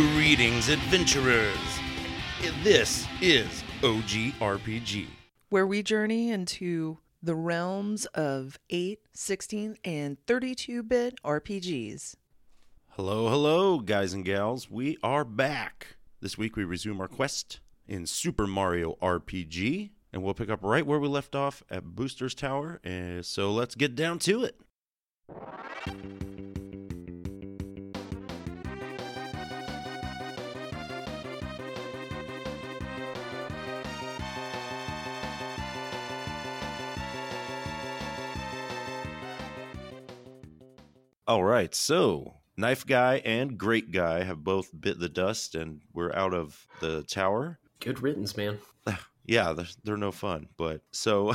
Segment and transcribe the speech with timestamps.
[0.00, 1.58] Greetings, adventurers!
[2.62, 5.06] This is OG RPG.
[5.50, 12.14] where we journey into the realms of 8, 16, and 32 bit RPGs.
[12.92, 14.70] Hello, hello, guys and gals.
[14.70, 15.98] We are back.
[16.22, 20.86] This week we resume our quest in Super Mario RPG, and we'll pick up right
[20.86, 22.80] where we left off at Booster's Tower.
[22.82, 24.58] And so let's get down to it.
[41.30, 46.12] All right, so Knife Guy and Grate Guy have both bit the dust, and we're
[46.12, 47.60] out of the tower.
[47.78, 48.58] Good riddance, man.
[49.26, 51.34] Yeah, they're, they're no fun, but so.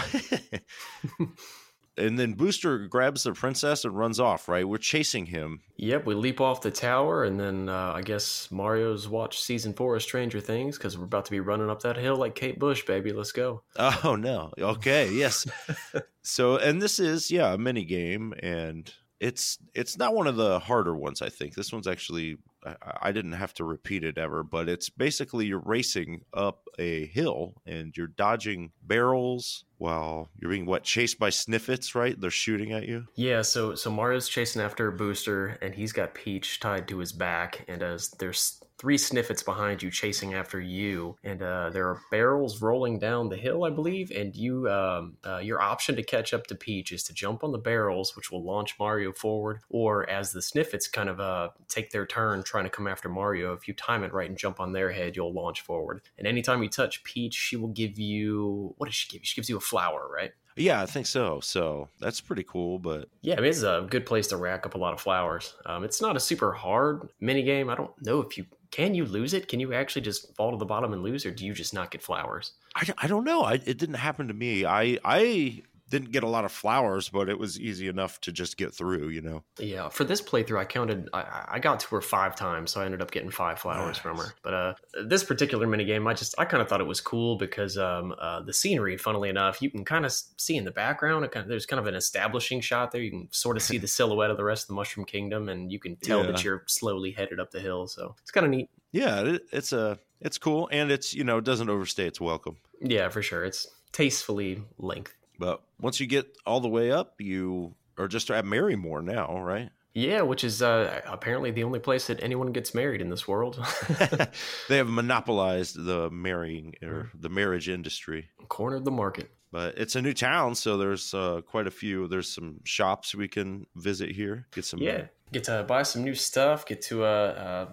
[1.98, 4.68] and then Booster grabs the princess and runs off, right?
[4.68, 5.62] We're chasing him.
[5.78, 9.96] Yep, we leap off the tower, and then uh, I guess Mario's watched season four
[9.96, 12.86] of Stranger Things because we're about to be running up that hill like Kate Bush,
[12.86, 13.14] baby.
[13.14, 13.62] Let's go.
[13.78, 14.52] Oh, no.
[14.60, 15.48] Okay, yes.
[16.22, 20.60] so, and this is, yeah, a mini game, and it's it's not one of the
[20.60, 21.56] harder ones i think.
[21.56, 25.60] This one's actually I, I didn't have to repeat it ever but it's basically you're
[25.60, 31.96] racing up a hill and you're dodging barrels while you're being what chased by Snifits
[31.96, 35.94] right they're shooting at you Yeah, so so Mario's chasing after a Booster, and he's
[35.94, 40.60] got Peach tied to his back, and uh, there's three Snifits behind you chasing after
[40.60, 45.18] you, and uh, there are barrels rolling down the hill, I believe, and you um,
[45.26, 48.32] uh, your option to catch up to Peach is to jump on the barrels, which
[48.32, 52.66] will launch Mario forward, or as the Snifits kind of uh, take their turn trying
[52.66, 55.34] to come after Mario, if you time it right and jump on their head, you'll
[55.34, 56.02] launch forward.
[56.18, 59.26] And anytime you touch Peach, she will give you what does she give you?
[59.26, 60.32] She gives you a flower, right?
[60.58, 64.06] yeah i think so so that's pretty cool but Yeah, I mean, it's a good
[64.06, 65.54] place to rack up a lot of flowers.
[65.66, 67.70] Um, it's not a super hard mini game.
[67.70, 69.50] I don't know if you can you lose it.
[69.50, 71.92] Can you actually just fall to the bottom and lose, or do you just not
[71.92, 72.54] get flowers?
[72.74, 76.28] i, I don't know I, it didn't happen to me i i didn't get a
[76.28, 79.90] lot of flowers but it was easy enough to just get through you know Yeah,
[79.90, 81.10] for this playthrough, I counted.
[81.14, 84.18] I, I got to her five times, so I ended up getting five flowers from
[84.18, 84.34] her.
[84.44, 84.74] But uh,
[85.06, 88.14] this particular mini game, I just I kind of thought it was cool because um,
[88.20, 91.24] uh, the scenery, funnily enough, you can kind of see in the background.
[91.26, 93.02] It kind of, there's kind of an establishing shot there.
[93.02, 95.72] You can sort of see the silhouette of the rest of the Mushroom Kingdom, and
[95.72, 96.32] you can tell Yeah.
[96.32, 97.88] that you're slowly headed up the hill.
[97.88, 98.70] So it's kind of neat.
[98.92, 102.58] yeah it, it's a it's cool and it's you know it doesn't overstay its welcome
[102.82, 103.44] Yeah, for sure.
[103.46, 105.14] It's tastefully length.
[105.40, 109.70] But once you get all the way up, you are just at Marymore now, right?
[109.94, 113.66] Yeah, which is uh, apparently the only place that anyone gets married in this world.
[114.68, 118.28] they have monopolized the marrying or the marriage industry.
[118.50, 119.32] Cornered the market.
[119.54, 122.10] But it's a new town, so there's uh, quite a few.
[122.10, 124.48] There's some shops we can visit here.
[124.52, 124.82] Get some.
[124.82, 126.66] Yeah, get to buy some new stuff.
[126.66, 127.66] Get to uh, uh,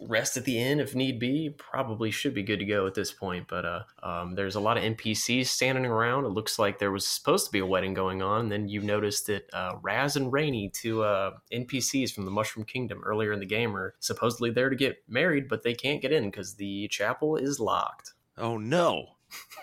[0.00, 1.50] rest at the inn if need be.
[1.50, 3.46] Probably should be good to go at this point.
[3.48, 6.24] But uh, um, there's a lot of NPCs standing around.
[6.24, 8.42] It looks like there was supposed to be a wedding going on.
[8.42, 12.64] And then you noticed that uh, Raz and Raini, two uh, NPCs from the Mushroom
[12.64, 16.12] Kingdom earlier in the game, are supposedly there to get married, but they can't get
[16.12, 18.14] in because the chapel is locked.
[18.36, 19.16] Oh no!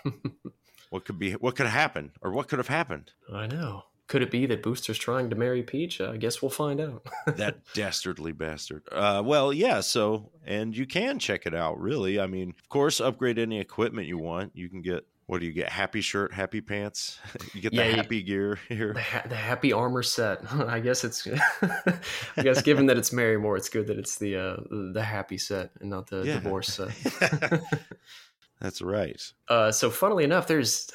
[0.90, 1.32] what could be?
[1.32, 3.12] What could happen, or what could have happened?
[3.32, 3.84] I know.
[4.08, 6.00] Could it be that Booster's trying to marry Peach?
[6.00, 7.04] I guess we'll find out.
[7.36, 8.84] that dastardly bastard.
[8.92, 9.80] Uh, well, yeah.
[9.80, 11.80] So, and you can check it out.
[11.80, 14.52] Really, I mean, of course, upgrade any equipment you want.
[14.54, 15.68] You can get what do you get?
[15.70, 17.18] Happy shirt, happy pants.
[17.52, 18.92] you get the Yeah, you- happy gear here.
[18.92, 20.40] the, ha- the happy armor set.
[20.52, 21.26] I guess it's.
[21.26, 24.56] I guess given that it's Marymore, it's good that it's the uh,
[24.92, 26.34] the happy set and not the Yeah.
[26.34, 27.60] divorce set.
[28.60, 29.20] That's right.
[29.48, 30.88] Uh, so, funnily enough, there's.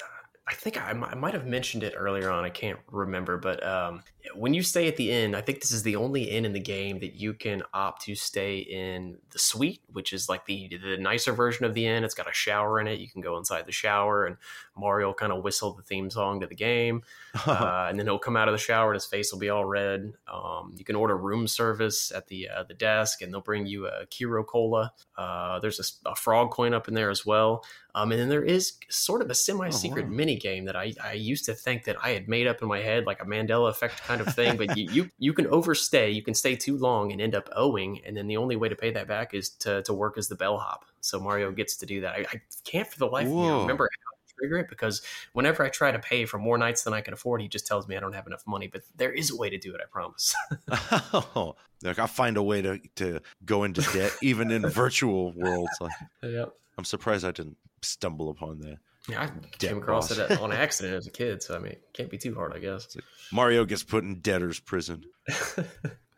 [0.48, 2.44] I think I, I might have mentioned it earlier on.
[2.44, 4.02] I can't remember, but um,
[4.34, 6.60] when you stay at the inn, I think this is the only inn in the
[6.60, 10.96] game that you can opt to stay in the suite, which is like the the
[10.96, 12.04] nicer version of the inn.
[12.04, 13.00] It's got a shower in it.
[13.00, 14.36] You can go inside the shower, and
[14.76, 17.02] Mario kind of whistle the theme song to the game,
[17.46, 19.64] uh, and then he'll come out of the shower and his face will be all
[19.64, 20.12] red.
[20.32, 23.86] Um, you can order room service at the uh, the desk, and they'll bring you
[23.86, 24.92] a Kiro Cola.
[25.16, 27.64] Uh, there's a frog coin up in there as well.
[27.94, 30.14] Um, and then there is sort of a semi-secret Oh, wow.
[30.14, 32.80] mini game that I, I used to think that I had made up in my
[32.80, 34.56] head, like a Mandela effect kind of thing.
[34.56, 38.00] but you, you you can overstay, you can stay too long and end up owing,
[38.04, 40.34] and then the only way to pay that back is to, to work as the
[40.34, 40.84] bellhop.
[41.00, 42.14] So Mario gets to do that.
[42.14, 45.64] I, I can't for the life of me remember how to trigger it because whenever
[45.64, 47.96] I try to pay for more nights than I can afford, he just tells me
[47.96, 48.68] I don't have enough money.
[48.68, 50.34] But there is a way to do it, I promise.
[51.12, 55.72] oh, like I'll find a way to to go into debt, even in virtual worlds.
[55.80, 55.92] Like,
[56.22, 56.54] yep.
[56.78, 58.78] I'm surprised I didn't stumble upon that.
[59.08, 60.30] Yeah, I came across boss.
[60.30, 62.60] it on accident as a kid, so I mean, it can't be too hard, I
[62.60, 62.96] guess.
[63.32, 65.04] Mario gets put in debtor's prison.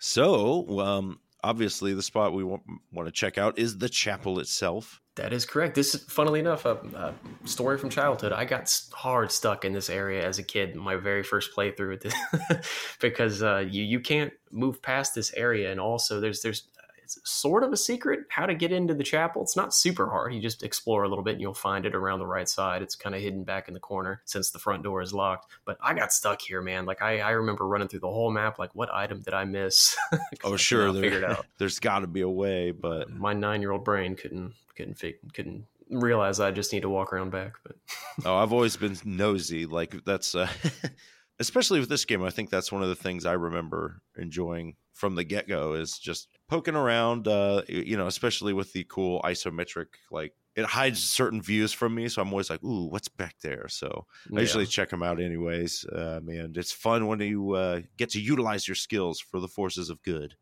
[0.07, 5.01] So, um, obviously, the spot we want, want to check out is the chapel itself.
[5.15, 5.77] That is correct.
[5.77, 8.31] This is, funnily enough, a, a, story from childhood.
[8.31, 12.03] I got hard stuck in this area as a kid, my very first playthrough with
[12.03, 12.67] this,
[13.01, 16.69] because uh, you you can't move past this area, and also there's there's
[17.17, 19.43] it's sort of a secret how to get into the chapel.
[19.43, 20.35] It's not super hard.
[20.35, 22.83] You just explore a little bit and you'll find it around the right side.
[22.83, 25.51] It's kind of hidden back in the corner since the front door is locked.
[25.65, 26.87] But I got stuck here, man.
[26.87, 28.59] Like I, I remember running through the whole map.
[28.59, 29.97] Like what item did I miss?
[30.45, 30.93] oh, sure.
[30.93, 31.47] There, figured out.
[31.59, 35.01] There's got to be a way, but my nine year old brain couldn't couldn't
[35.33, 37.55] couldn't realize I just need to walk around back.
[37.63, 37.77] But
[38.25, 39.67] oh, I've always been nosy.
[39.67, 40.35] Like that's.
[40.35, 40.49] Uh,
[41.41, 45.17] especially with this game, I think that's one of the things I remember enjoying from
[45.17, 47.29] the get go is just poking around.
[47.29, 52.09] Uh, you know, especially with the cool isometric, like it hides certain views from me,
[52.09, 55.85] so I'm always like, "Ooh, what's back there?" So I usually check them out anyways.
[55.93, 59.91] Um, and it's fun when you uh, get to utilize your skills for the forces
[59.91, 60.35] of good.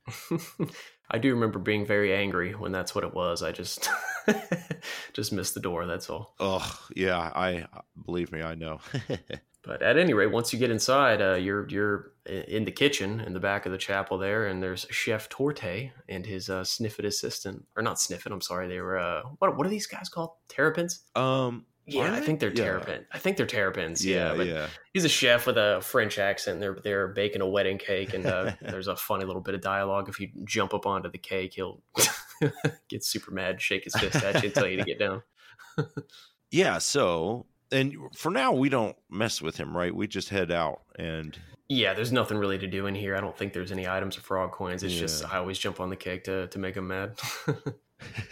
[1.10, 3.42] I do remember being very angry when that's what it was.
[3.42, 3.88] I just
[5.12, 5.86] just missed the door.
[5.86, 6.34] That's all.
[6.38, 7.66] Oh yeah, I
[8.04, 8.80] believe me, I know.
[9.64, 13.32] But at any rate, once you get inside, uh, you're you're in the kitchen in
[13.32, 17.66] the back of the chapel there, and there's Chef Torte and his uh, Snifit assistant,
[17.76, 18.32] or not Snifit.
[18.32, 20.30] I'm sorry, they were uh, what what are these guys called?
[20.48, 21.04] Terrapins?
[21.14, 22.64] Um, yeah, I think they're yeah.
[22.64, 23.06] terrapin.
[23.12, 24.06] I think they're terrapins.
[24.06, 24.66] Yeah, yeah, yeah.
[24.92, 26.60] He's a chef with a French accent.
[26.60, 30.08] They're they're baking a wedding cake, and uh, there's a funny little bit of dialogue.
[30.08, 31.82] If you jump up onto the cake, he'll
[32.88, 35.22] get super mad, shake his fist at you, and tell you to get down.
[36.52, 36.78] yeah.
[36.78, 39.94] So and for now we don't mess with him, right?
[39.94, 41.36] We just head out and
[41.68, 43.16] yeah, there's nothing really to do in here.
[43.16, 44.82] I don't think there's any items or frog coins.
[44.82, 45.00] It's yeah.
[45.00, 47.18] just I always jump on the cake to to make him mad.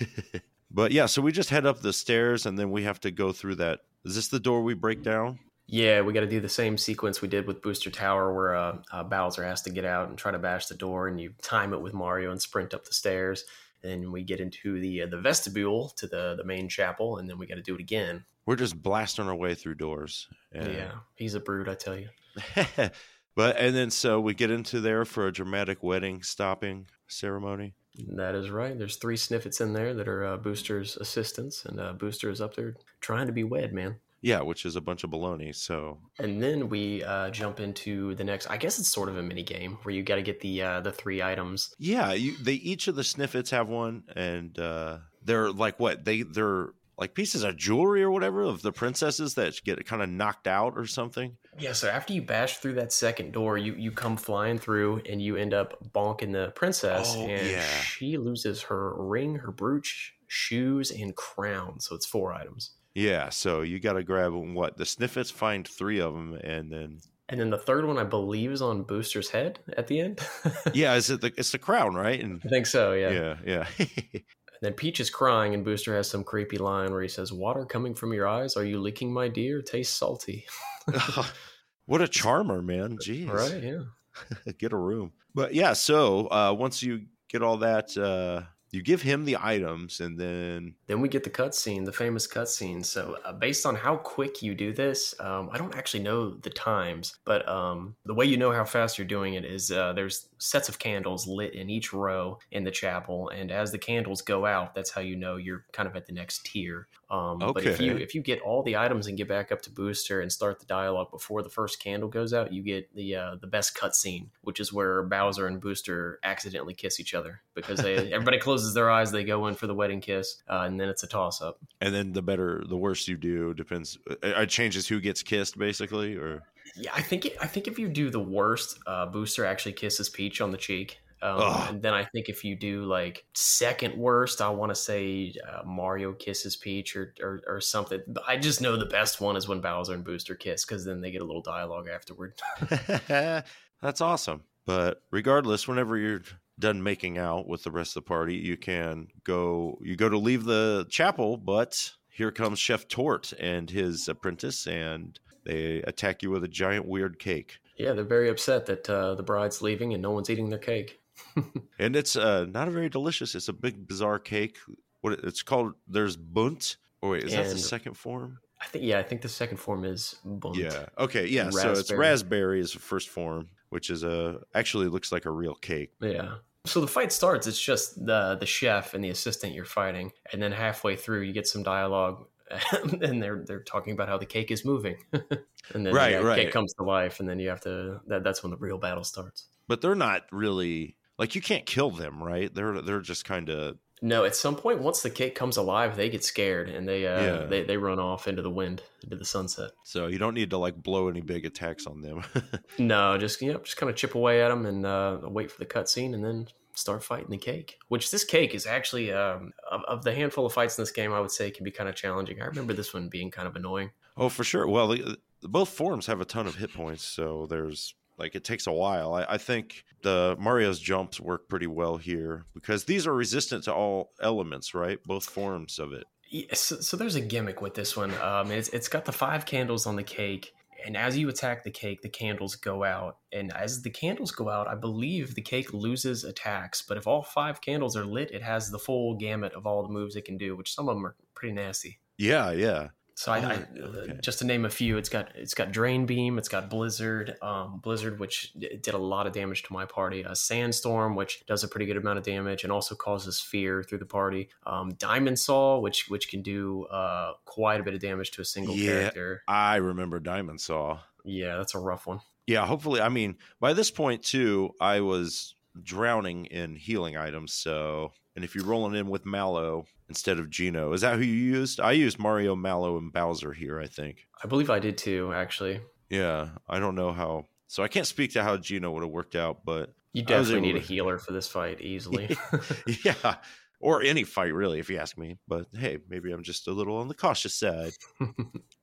[0.70, 3.32] but yeah, so we just head up the stairs and then we have to go
[3.32, 3.80] through that.
[4.04, 5.38] Is this the door we break down?
[5.72, 8.78] Yeah, we got to do the same sequence we did with Booster Tower, where uh,
[8.90, 11.72] uh, Bowser has to get out and try to bash the door, and you time
[11.72, 13.44] it with Mario and sprint up the stairs.
[13.82, 17.38] Then we get into the uh, the vestibule to the the main chapel, and then
[17.38, 18.24] we got to do it again.
[18.46, 20.28] We're just blasting our way through doors.
[20.52, 20.72] And...
[20.72, 22.08] Yeah, he's a brute, I tell you.
[23.36, 27.74] but and then so we get into there for a dramatic wedding stopping ceremony.
[28.08, 28.78] That is right.
[28.78, 32.54] There's three Snifits in there that are uh, Booster's assistants, and uh, Booster is up
[32.54, 33.96] there trying to be wed, man.
[34.22, 35.54] Yeah, which is a bunch of baloney.
[35.54, 38.50] So, and then we uh, jump into the next.
[38.50, 40.80] I guess it's sort of a mini game where you got to get the uh,
[40.80, 41.74] the three items.
[41.78, 46.22] Yeah, you, they each of the Snifits have one, and uh, they're like what they
[46.22, 46.70] they're
[47.00, 50.74] like pieces of jewelry or whatever of the princesses that get kind of knocked out
[50.76, 51.38] or something.
[51.58, 55.20] Yeah, so after you bash through that second door, you you come flying through and
[55.20, 57.66] you end up bonking the princess, oh, and yeah.
[57.80, 61.80] she loses her ring, her brooch, shoes, and crown.
[61.80, 62.72] So it's four items.
[63.00, 66.98] Yeah, so you got to grab what the Snifits find three of them, and then
[67.30, 70.20] and then the third one I believe is on Booster's head at the end.
[70.74, 72.20] yeah, is it the it's the crown, right?
[72.20, 72.92] And I think so.
[72.92, 73.66] Yeah, yeah, yeah.
[74.12, 74.22] and
[74.60, 77.94] then Peach is crying, and Booster has some creepy line where he says, "Water coming
[77.94, 78.54] from your eyes?
[78.54, 79.62] Are you leaking, my dear?
[79.62, 80.44] Tastes salty."
[81.86, 82.98] what a charmer, man!
[82.98, 83.62] Jeez, right?
[83.62, 85.12] Yeah, get a room.
[85.34, 87.96] But yeah, so uh, once you get all that.
[87.96, 92.26] Uh, you give him the items and then then we get the cutscene the famous
[92.26, 96.30] cutscene so uh, based on how quick you do this um, i don't actually know
[96.30, 99.92] the times but um, the way you know how fast you're doing it is uh,
[99.92, 104.22] there's sets of candles lit in each row in the chapel and as the candles
[104.22, 107.52] go out that's how you know you're kind of at the next tier um, okay.
[107.52, 110.20] but if you if you get all the items and get back up to booster
[110.20, 113.46] and start the dialogue before the first candle goes out you get the uh, the
[113.46, 118.38] best cutscene which is where bowser and booster accidentally kiss each other because they everybody
[118.38, 121.06] closes their eyes they go in for the wedding kiss uh, and then it's a
[121.06, 125.22] toss up and then the better the worse you do depends it changes who gets
[125.22, 126.42] kissed basically or
[126.76, 130.08] yeah, I think it, I think if you do the worst, uh, Booster actually kisses
[130.08, 131.00] Peach on the cheek.
[131.22, 135.34] Um, and then I think if you do like second worst, I want to say
[135.46, 138.00] uh, Mario kisses Peach or, or, or something.
[138.26, 141.10] I just know the best one is when Bowser and Booster kiss because then they
[141.10, 142.34] get a little dialogue afterward.
[143.82, 144.44] That's awesome.
[144.64, 146.22] But regardless, whenever you're
[146.60, 149.78] done making out with the rest of the party, you can go.
[149.82, 155.18] You go to leave the chapel, but here comes Chef Torte and his apprentice, and
[155.44, 157.58] they attack you with a giant weird cake.
[157.76, 161.00] Yeah, they're very upset that uh, the bride's leaving and no one's eating their cake.
[161.78, 163.34] and it's uh, not a very delicious.
[163.34, 164.58] It's a big bizarre cake.
[165.00, 165.74] What it's called?
[165.88, 166.76] There's Bundt.
[167.02, 168.38] Oh wait, is and that the second form?
[168.60, 170.56] I think yeah, I think the second form is Bundt.
[170.56, 170.86] Yeah.
[170.98, 171.26] Okay.
[171.26, 171.44] Yeah.
[171.46, 171.74] Raspberry.
[171.74, 175.54] So it's raspberry is the first form, which is a actually looks like a real
[175.54, 175.92] cake.
[176.00, 176.34] Yeah.
[176.66, 177.46] So the fight starts.
[177.46, 181.32] It's just the the chef and the assistant you're fighting, and then halfway through you
[181.32, 182.26] get some dialogue
[183.00, 186.36] and they're they're talking about how the cake is moving, and then right, yeah, right.
[186.36, 189.04] cake comes to life, and then you have to that that's when the real battle
[189.04, 189.46] starts.
[189.68, 192.52] But they're not really like you can't kill them, right?
[192.52, 196.08] They're they're just kind of No, at some point, once the cake comes alive, they
[196.08, 197.46] get scared and they uh, Yeah.
[197.46, 199.70] they they run off into the wind, into the sunset.
[199.84, 202.22] so you don't need to like blow any big attacks on them.
[202.78, 205.58] No, just you know, just kind of chip away at them and uh, wait for
[205.58, 207.78] the cutscene, and then start fighting the cake.
[207.88, 211.12] Which this cake is actually um, of, of the handful of fights in this game,
[211.12, 212.40] I would say can be kind of challenging.
[212.40, 213.90] I remember this one being kind of annoying.
[214.16, 214.66] oh, for sure.
[214.66, 218.66] Well, the, both forms have a ton of hit points, so there's like it takes
[218.66, 219.14] a while.
[219.14, 223.74] I, I think the Mario's jumps work pretty well here because these are resistant to
[223.74, 224.98] all elements, right?
[225.04, 226.04] Both forms of it.
[226.30, 228.14] Yeah, so, so there's a gimmick with this one.
[228.20, 230.52] Um, it's it's got the five candles on the cake,
[230.86, 233.16] and as you attack the cake, the candles go out.
[233.32, 236.82] And as the candles go out, I believe the cake loses attacks.
[236.82, 239.92] But if all five candles are lit, it has the full gamut of all the
[239.92, 241.98] moves it can do, which some of them are pretty nasty.
[242.16, 242.88] Yeah, yeah.
[243.20, 244.18] So I, I Oh, okay.
[244.22, 247.78] just to name a few, it's got it's got Drain Beam, it's got Blizzard, um,
[247.82, 251.68] Blizzard which did a lot of damage to my party, a Sandstorm which does a
[251.68, 255.78] pretty good amount of damage and also causes fear through the party, um, Diamond Saw
[255.80, 258.86] which which can do uh, quite a bit of damage to a single Yeah.
[258.86, 259.42] character.
[259.46, 261.00] I remember Diamond Saw.
[261.22, 262.20] Yeah, that's a rough one.
[262.46, 263.02] Yeah, hopefully.
[263.02, 267.52] I mean, by this point too, I was drowning in healing items.
[267.52, 271.32] So, and if you're rolling in with Mallow instead of Geno, is that who you
[271.32, 271.80] used?
[271.80, 273.80] I used Mario, Mallow, and Bowser here.
[273.80, 274.26] I think.
[274.44, 275.32] I believe I did too.
[275.32, 277.46] Actually, Yeah, I don't know how.
[277.68, 280.76] So I can't speak to how Geno would have worked out, but you definitely need
[280.76, 282.36] a healer for this fight easily.
[283.04, 283.36] yeah,
[283.80, 285.38] or any fight really, if you ask me.
[285.48, 287.92] But hey, maybe I'm just a little on the cautious side.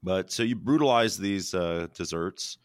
[0.04, 2.60] But so you brutalize these uh, desserts,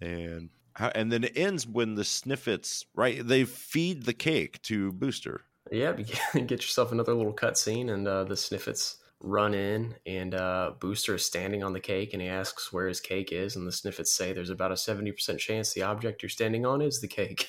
[0.00, 0.48] and
[0.78, 3.26] and then it ends when the Snifits right.
[3.26, 5.42] They feed the cake to Booster.
[5.74, 10.72] Yeah, get get yourself another little cutscene, and uh, the Snifits run in, and uh,
[10.78, 13.72] Booster is standing on the cake, and he asks where his cake is, and the
[13.72, 17.08] Snifits say there's about a seventy percent chance the object you're standing on is the
[17.08, 17.48] cake.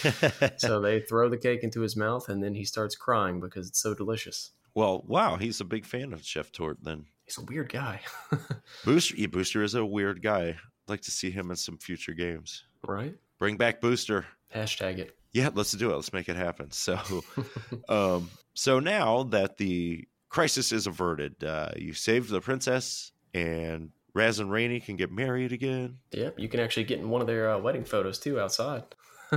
[0.56, 3.80] so they throw the cake into his mouth, and then he starts crying because it's
[3.82, 4.52] so delicious.
[4.74, 6.82] well, wow, he's a big fan of Chef Torte.
[6.82, 8.00] Then He's a weird guy,
[8.86, 10.48] Booster, yeah, Booster is a weird guy.
[10.48, 10.56] I'd
[10.88, 12.64] like to see him in some future games.
[12.86, 13.14] right?
[13.38, 14.24] Bring back Booster.
[14.54, 15.17] Hashtag it.
[15.32, 15.96] Yeah, let's do it.
[15.96, 16.70] Let's make it happen.
[16.70, 16.98] So,
[17.88, 24.38] um, so now that the crisis is averted, uh, you saved the princess, and Raz
[24.40, 25.98] and Raini can get married again.
[26.12, 28.84] Yep, you can actually get in one of their uh, wedding photos too outside.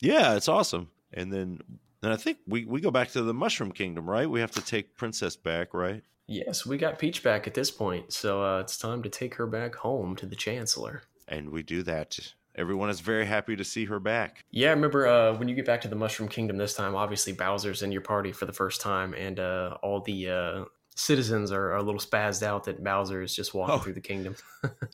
[0.00, 0.90] Yeah, it's awesome.
[1.12, 1.60] And then,
[2.00, 4.28] then I think we we go back to the Mushroom Kingdom, right?
[4.28, 6.02] We have to take Princess back, right?
[6.26, 9.46] yes, we got Peach back at this point, so uh, it's time to take her
[9.46, 11.02] back home to the Chancellor.
[11.28, 12.18] And we do that.
[12.56, 14.44] Everyone is very happy to see her back.
[14.50, 17.32] Yeah, I remember uh, when you get back to the Mushroom Kingdom this time, obviously
[17.32, 20.64] Bowser's in your party for the first time, and uh, all the uh,
[20.96, 23.78] citizens are, are a little spazzed out that Bowser is just walking Oh.
[23.78, 24.36] through the kingdom.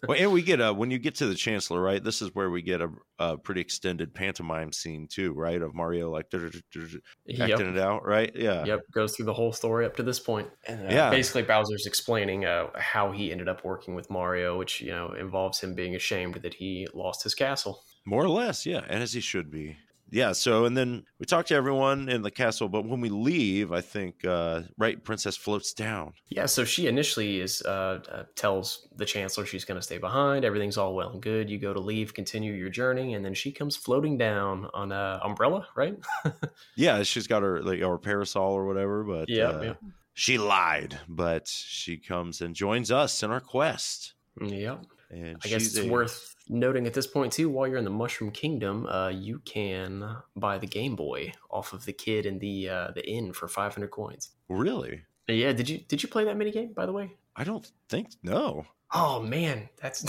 [0.08, 2.02] Well, and we get a when you get to the Chancellor, right?
[2.02, 2.88] This is where we get a,
[3.20, 5.62] a pretty extended pantomime scene too, right?
[5.62, 7.60] Of Mario like acting yep.
[7.60, 8.32] it out, right?
[8.34, 8.64] Yeah.
[8.64, 10.48] Yep, goes through the whole story up to this point.
[10.66, 11.10] And, uh, Yeah.
[11.10, 15.60] Basically, Bowser's explaining uh, how he ended up working with Mario, which, you know, involves
[15.60, 17.84] him being ashamed that he lost his castle.
[18.04, 19.76] More or less, yeah, and as he should be.
[20.12, 23.70] Yeah, so and then we talk to everyone in the castle, but when we leave,
[23.72, 26.12] I think uh right princess floats down.
[26.28, 30.44] Yeah, so she initially is uh, uh, tells the chancellor she's going to stay behind.
[30.44, 31.48] Everything's all well and good.
[31.48, 35.20] You go to leave, continue your journey, and then she comes floating down on a
[35.22, 35.96] umbrella, right?
[36.76, 39.74] Yeah, she's got her like or parasol or whatever, but Yeah, uh, yeah.
[40.14, 44.14] she lied, but she comes and joins us in our quest.
[44.40, 44.86] Yep.
[45.10, 47.48] And I guess it's a- worth noting at this point too.
[47.48, 51.84] While you're in the Mushroom Kingdom, uh, you can buy the Game Boy off of
[51.84, 54.30] the kid in the uh, the inn for 500 coins.
[54.48, 55.02] Really?
[55.28, 57.12] Yeah, did you did you play that mini game by the way?
[57.36, 58.66] I don't think no.
[58.92, 60.04] Oh man, that's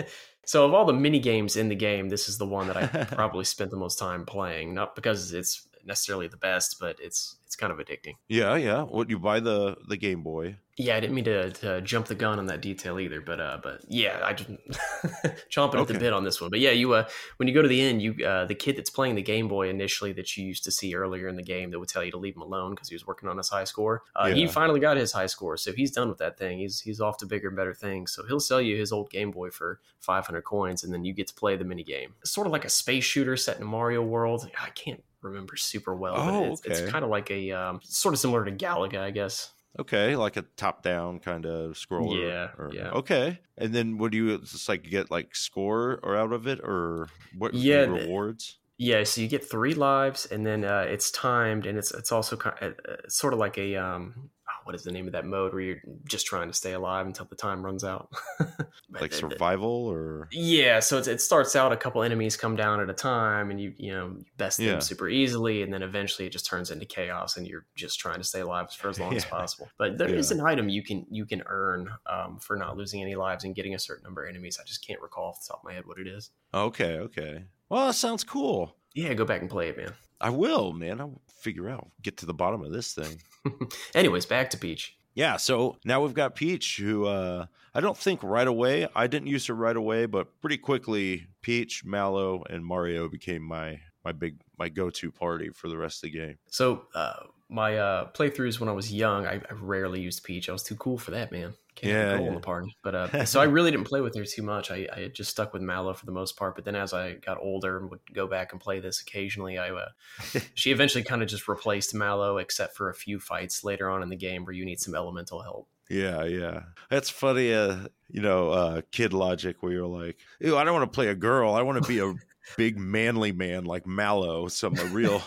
[0.44, 0.66] so.
[0.66, 3.44] Of all the mini games in the game, this is the one that I probably
[3.44, 4.74] spent the most time playing.
[4.74, 8.14] Not because it's necessarily the best, but it's it's kind of addicting.
[8.28, 8.82] Yeah, yeah.
[8.82, 10.56] What you buy the the Game Boy?
[10.76, 13.58] Yeah, I didn't mean to, to jump the gun on that detail either, but uh,
[13.62, 14.50] but yeah, I just
[15.50, 16.50] chomping at the bit on this one.
[16.50, 18.90] But yeah, you uh, when you go to the end, you uh, the kid that's
[18.90, 21.78] playing the Game Boy initially that you used to see earlier in the game that
[21.78, 24.02] would tell you to leave him alone because he was working on his high score.
[24.16, 26.58] Uh, He finally got his high score, so he's done with that thing.
[26.58, 28.12] He's he's off to bigger and better things.
[28.12, 31.28] So he'll sell you his old Game Boy for 500 coins, and then you get
[31.28, 32.14] to play the mini game.
[32.22, 34.50] It's sort of like a space shooter set in a Mario world.
[34.60, 38.14] I can't remember super well, Oh, but it's, it's kind of like a um, sort
[38.14, 39.52] of similar to Galaga, I guess.
[39.78, 42.20] Okay, like a top down kind of scroller.
[42.30, 42.90] Yeah, or- yeah.
[42.90, 46.60] Okay, and then what do you just like get like score or out of it
[46.62, 47.54] or what?
[47.54, 48.58] Yeah, rewards.
[48.76, 52.36] Yeah, so you get three lives, and then uh, it's timed, and it's it's also
[52.36, 54.30] kind of, uh, sort of like a um,
[54.64, 57.26] what is the name of that mode where you're just trying to stay alive until
[57.26, 58.10] the time runs out?
[58.90, 60.80] like survival or yeah.
[60.80, 63.92] So it starts out a couple enemies come down at a time, and you you
[63.92, 67.46] know you best them super easily, and then eventually it just turns into chaos, and
[67.46, 69.68] you're just trying to stay alive for as long as possible.
[69.78, 70.38] But there is Yeah.
[70.38, 73.74] an item you can you can earn um, for not losing any lives and getting
[73.74, 74.58] a certain number of enemies.
[74.60, 76.30] I just can't recall off the top of my head what it is.
[76.52, 77.44] okay, okay.
[77.68, 78.76] Well, that sounds cool.
[78.94, 79.92] Yeah, go back and play it, man.
[80.20, 81.00] I will, man.
[81.00, 83.20] I'll figure out, get to the bottom of this thing.
[83.94, 84.96] Anyways, back to Peach.
[85.14, 88.88] Yeah, so now we've got Peach, who uh, I don't think right away.
[88.96, 93.78] I didn't use her right away, but pretty quickly, Peach, Mallow, and Mario became my
[94.04, 96.38] my big my go to party for the rest of the game.
[96.48, 100.48] So uh, my uh, playthroughs when I was young, I, I rarely used Peach.
[100.48, 101.54] I was too cool for that, man.
[101.74, 102.34] Can't Yeah, control yeah.
[102.34, 102.76] the party.
[102.82, 104.70] But uh, so I really didn't play with her too much.
[104.70, 106.54] I, I just stuck with Mallow for the most part.
[106.54, 109.70] But then as I got older and would go back and play this occasionally, I
[109.70, 109.88] uh,
[110.54, 114.08] she eventually kind of just replaced Mallow, except for a few fights later on in
[114.08, 115.68] the game where you need some elemental help.
[115.90, 117.52] Yeah, yeah, that's funny.
[117.52, 121.08] Uh, you know, uh, kid logic where you're like, "Ew, I don't want to play
[121.08, 121.54] a girl.
[121.54, 122.14] I want to be a
[122.56, 125.22] big manly man like Mallow, some a real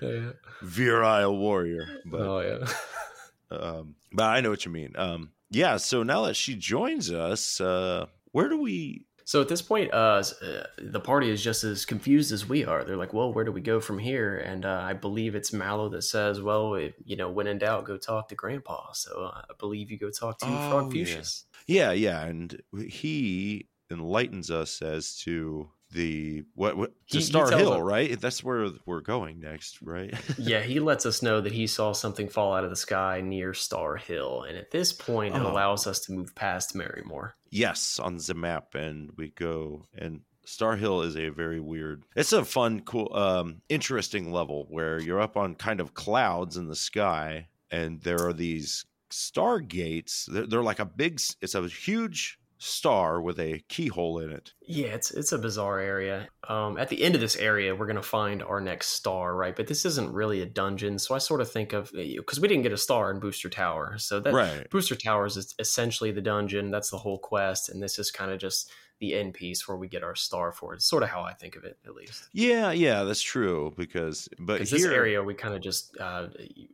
[0.00, 0.30] yeah.
[0.62, 3.56] virile warrior." But oh yeah.
[3.56, 4.92] um, but I know what you mean.
[4.96, 5.76] Um, yeah.
[5.76, 9.04] So now that she joins us, uh, where do we?
[9.24, 12.82] So at this point, uh, uh, the party is just as confused as we are.
[12.84, 15.90] They're like, "Well, where do we go from here?" And uh, I believe it's Mallow
[15.90, 19.42] that says, "Well, if, you know, when in doubt, go talk to Grandpa." So uh,
[19.50, 21.04] I believe you go talk to Oh, Frog yeah.
[21.04, 21.44] Fuchsius.
[21.66, 27.80] Yeah, yeah, and he enlightens us as to the what, what to He- Star Hill,
[27.82, 28.20] right?
[28.20, 30.14] That's where we're going next, right?
[30.38, 33.54] yeah, he lets us know that he saw something fall out of the sky near
[33.54, 35.50] Star Hill, and at this point, it Oh.
[35.50, 37.32] allows us to move past Marymore.
[37.50, 40.20] yes, on the map, and we go and.
[40.44, 42.04] Star Hill is a very weird.
[42.16, 46.68] It's a fun, cool, um, interesting level where you're up on kind of clouds in
[46.68, 50.24] the sky, and there are these stargates.
[50.26, 51.20] They're, they're like a big.
[51.42, 54.52] It's a huge star with a keyhole in it.
[54.68, 56.28] Yeah, it's it's a bizarre area.
[56.46, 59.56] Um, at the end of this area, we're gonna find our next star, right?
[59.56, 62.64] But this isn't really a dungeon, so I sort of think of because we didn't
[62.64, 64.68] get a star in Booster Tower, so that right.
[64.70, 66.70] Booster Towers is essentially the dungeon.
[66.70, 69.88] That's the whole quest, and this is kind of just the end piece where we
[69.88, 70.76] get our star for it.
[70.76, 72.28] It's sort of how I think of it, at least.
[72.32, 73.72] Yeah, yeah, that's true.
[73.76, 76.28] Because but here, this area we kind of just uh,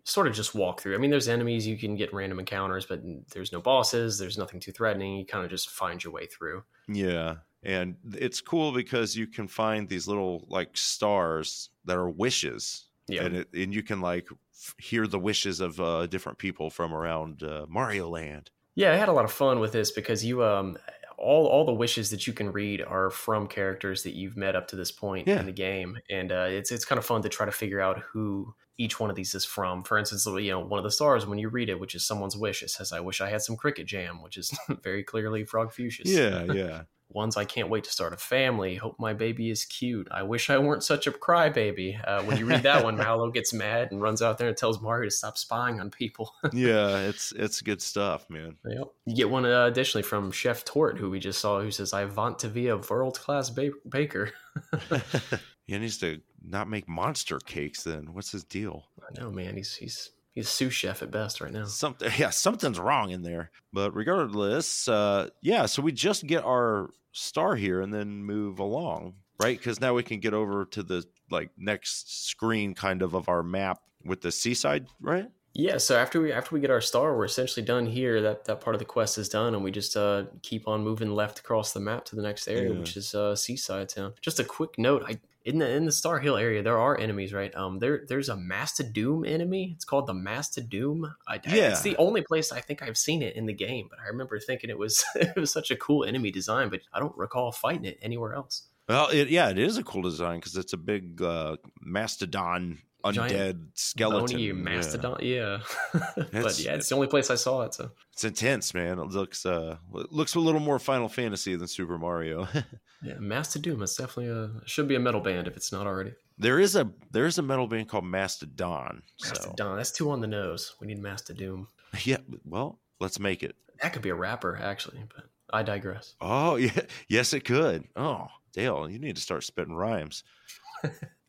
[0.04, 0.94] sort of just walk through.
[0.94, 3.02] I mean, there's enemies you can get random encounters, but
[3.33, 4.18] there's no bosses.
[4.18, 5.16] There's nothing too threatening.
[5.16, 6.64] You kind of just find your way through.
[6.88, 7.37] Yeah.
[7.64, 12.85] And it's cool because you can find these little like stars that are wishes.
[13.09, 13.24] Yeah.
[13.24, 16.94] And it, and you can like f- hear the wishes of uh, different people from
[16.94, 18.50] around uh, Mario Land.
[18.74, 20.77] Yeah, I had a lot of fun with this because you um
[21.16, 24.66] all all the wishes that you can read are from characters that you've met up
[24.68, 25.38] to this point Yeah.
[25.40, 28.00] in the game, and uh, it's it's kind of fun to try to figure out
[28.00, 29.85] who each one of these is from.
[29.85, 32.37] For instance, you know, one of the stars when you read it, which is someone's
[32.37, 36.07] wish, it says, "I wish I had some cricket jam," which is very clearly Frogfucius.
[36.07, 36.83] Yeah, yeah.
[37.14, 38.74] Ones I can't wait to start a family.
[38.74, 40.09] Hope my baby is cute.
[40.11, 41.96] I wish I weren't such a crybaby.
[42.05, 44.83] Uh, when you read that one, Mallow gets mad and runs out there and tells
[44.83, 46.35] Mario to stop spying on people.
[46.53, 48.57] yeah, it's it's good stuff, man.
[48.66, 48.88] Yep.
[49.07, 52.05] You get one uh, additionally from Chef Torte, who we just saw, who says, "I
[52.05, 54.33] want to be a world class ba- baker."
[55.66, 58.12] he needs to not make monster cakes then.
[58.12, 58.87] What's his deal?
[59.00, 59.57] I know, man.
[59.57, 61.66] He's he's he's a sous chef at best right now.
[61.66, 63.53] Something yeah, something's wrong in there.
[63.72, 69.14] But regardless, uh yeah, so we just get our star here and then move along,
[69.40, 69.61] right?
[69.61, 73.42] Cuz now we can get over to the like next screen kind of of our
[73.42, 75.31] map with the seaside, right?
[75.55, 75.79] Yeah.
[75.79, 78.20] So after we after we get our star, we're essentially done here.
[78.20, 81.14] That that part of the quest is done, and we just uh, keep on moving
[81.14, 82.79] left across the map to the next area, Yeah.
[82.81, 84.14] which is uh, Seaside Town.
[84.20, 87.33] Just a quick note: I in the in the Star Hill area, there are enemies,
[87.35, 87.54] right?
[87.54, 89.72] Um, there there's a Mastadoom enemy.
[89.74, 91.12] It's called the Mastadoom.
[91.28, 91.70] I- Yeah.
[91.70, 93.88] it's the only place I think I've seen it in the game.
[93.90, 97.00] But I remember thinking it was it was such a cool enemy design, but I
[97.00, 98.62] don't recall fighting it anywhere else.
[98.88, 103.28] Well, it, yeah, it is a cool design cuz it's a big uh mastodon undead
[103.28, 104.36] Giant skeleton.
[104.36, 105.58] Bony mastodon, yeah.
[105.92, 107.74] but It's- yeah, it's the only place I saw it.
[107.74, 108.98] So It's intense, man.
[108.98, 112.48] It looks uh it looks a little more Final Fantasy than Super Mario.
[113.02, 116.12] yeah, Mastadoom is definitely a should be a metal band if it's not already.
[116.38, 119.02] there is a there is a metal band called Mastodon.
[119.18, 120.74] So Mastodon, that's too on the nose.
[120.80, 121.66] We need Mastadoom.
[122.04, 123.54] yeah, well, let's make it.
[123.82, 126.14] That could be a rapper, actually, but I digress.
[126.20, 127.84] Oh yeah, yes, it could.
[127.96, 130.24] Oh, Dale, you need to start spitting rhymes.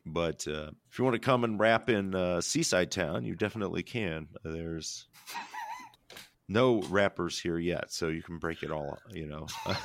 [0.06, 3.82] But uh, if you want to come and rap in uh, Seaside Town, you definitely
[3.82, 4.28] can.
[4.44, 5.08] There's
[6.48, 8.98] no rappers here yet, so you can break it all.
[9.12, 9.46] You know.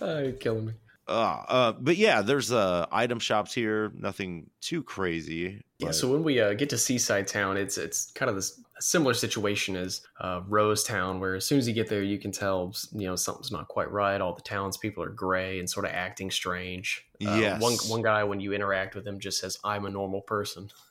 [0.00, 0.72] Oh, you're killing me.
[1.06, 3.92] Uh, uh, but yeah, there's uh item shops here.
[3.94, 5.62] Nothing too crazy.
[5.78, 9.12] Yeah, so when we uh, get to Seaside Town, it's it's kind of this similar
[9.12, 12.74] situation as uh, Rose Town, where as soon as you get there, you can tell
[12.92, 14.20] you know something's not quite right.
[14.20, 17.04] All the townspeople are gray and sort of acting strange.
[17.24, 17.60] Uh, Yes.
[17.60, 20.70] one one guy when you interact with him just says, "I'm a normal person."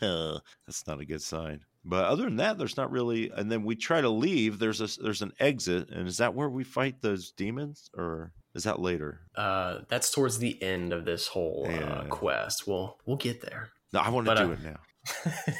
[0.00, 1.60] that's not a good sign.
[1.84, 3.30] But other than that, there's not really.
[3.30, 4.58] And then we try to leave.
[4.58, 8.64] There's a there's an exit, and is that where we fight those demons, or is
[8.64, 9.20] that later?
[9.34, 12.66] Uh, that's towards the end of this whole uh, quest.
[12.66, 13.70] We'll we'll get there.
[13.92, 14.78] No, I want to do uh, it now.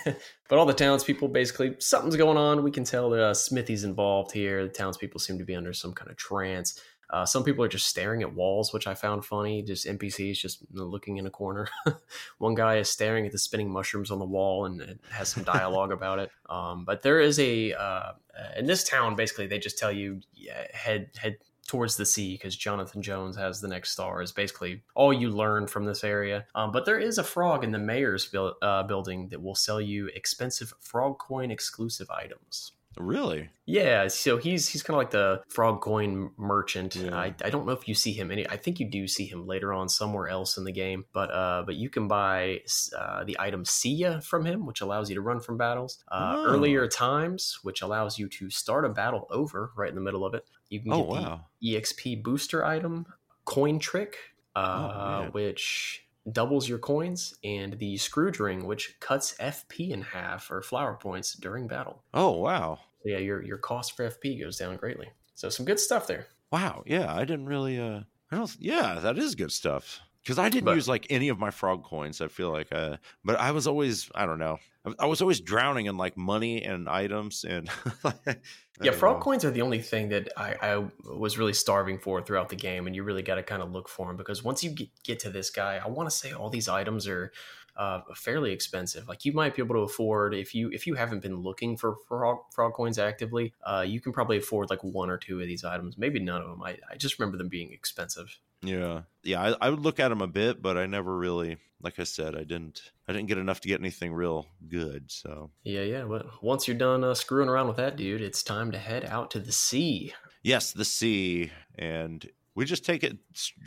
[0.49, 2.63] but all the townspeople basically something's going on.
[2.63, 4.65] We can tell that uh, Smithy's involved here.
[4.65, 6.81] The townspeople seem to be under some kind of trance.
[7.11, 9.63] Uh, some people are just staring at walls, which I found funny.
[9.63, 11.69] Just NPCs just looking in a corner.
[12.39, 15.43] One guy is staring at the spinning mushrooms on the wall and it has some
[15.45, 16.31] dialogue about it.
[16.49, 18.13] Um, but there is a uh,
[18.57, 19.15] in this town.
[19.15, 21.37] Basically, they just tell you yeah, head head
[21.73, 25.67] towards the sea because Jonathan Jones has the next star is basically all you learn
[25.67, 26.45] from this area.
[26.55, 30.09] Um, but there is a frog in the mayor's uh, building that will sell you
[30.09, 32.73] expensive frog coin exclusive items.
[32.99, 33.51] Really?
[33.65, 36.95] Yeah, so he's he's kind of like the frog coin merchant.
[36.97, 37.17] Yeah.
[37.17, 38.47] I, I don't know if you see him any.
[38.49, 41.05] I think you do see him later on somewhere else in the game.
[41.13, 42.61] But uh, but you can buy
[42.99, 46.03] uh, the item See Ya from him, which allows you to run from battles.
[46.11, 46.45] Uh, Oh.
[46.47, 50.35] Earlier times, which allows you to start a battle over right in the middle of
[50.35, 50.45] it.
[50.69, 51.41] You can Oh get wow.
[51.61, 53.07] the EXP booster item,
[53.45, 54.17] Coin Trick,
[54.57, 60.51] uh, Oh, which doubles your coins, and the Scrooge Ring, which cuts FP in half
[60.51, 62.03] or flower points during battle.
[62.15, 62.79] Oh wow.
[63.03, 65.09] So yeah, your your cost for FP goes down greatly.
[65.35, 66.29] So some good stuff there.
[66.53, 66.83] Wow.
[66.87, 67.81] Yeah, I didn't really.
[67.81, 68.57] uh I don't.
[68.61, 70.01] Yeah, that is good stuff.
[70.23, 72.21] Because I didn't But- use like any of my frog coins.
[72.21, 74.09] I feel like, uh, but I was always.
[74.15, 74.59] I don't know.
[74.87, 77.69] I, I was always drowning in like money and items and.
[78.85, 82.49] Yeah, frog coins are the only thing that I, I was really starving for throughout
[82.49, 84.71] the game, and you really got to kind of look for them because once you
[84.71, 87.33] get, get to this guy, I want to say all these items are
[87.77, 89.09] uh, fairly expensive.
[89.09, 91.97] Like you might be able to afford if you if you haven't been looking for
[92.09, 95.65] frog, frog coins actively, uh, you can probably afford like one or two of these
[95.65, 96.63] items, maybe none of them.
[96.63, 98.39] I, I just remember them being expensive.
[98.63, 99.41] Yeah, yeah.
[99.43, 102.37] I, I would look at them a bit, but I never really, like I said,
[102.37, 102.93] I didn't.
[103.09, 105.11] I didn't get enough to get anything real good.
[105.11, 106.05] So Yeah, yeah.
[106.05, 109.33] But once you're done uh, screwing around with that dude, it's time to head out
[109.33, 110.15] to the sea.
[110.43, 113.17] yes, the sea, and we just take it.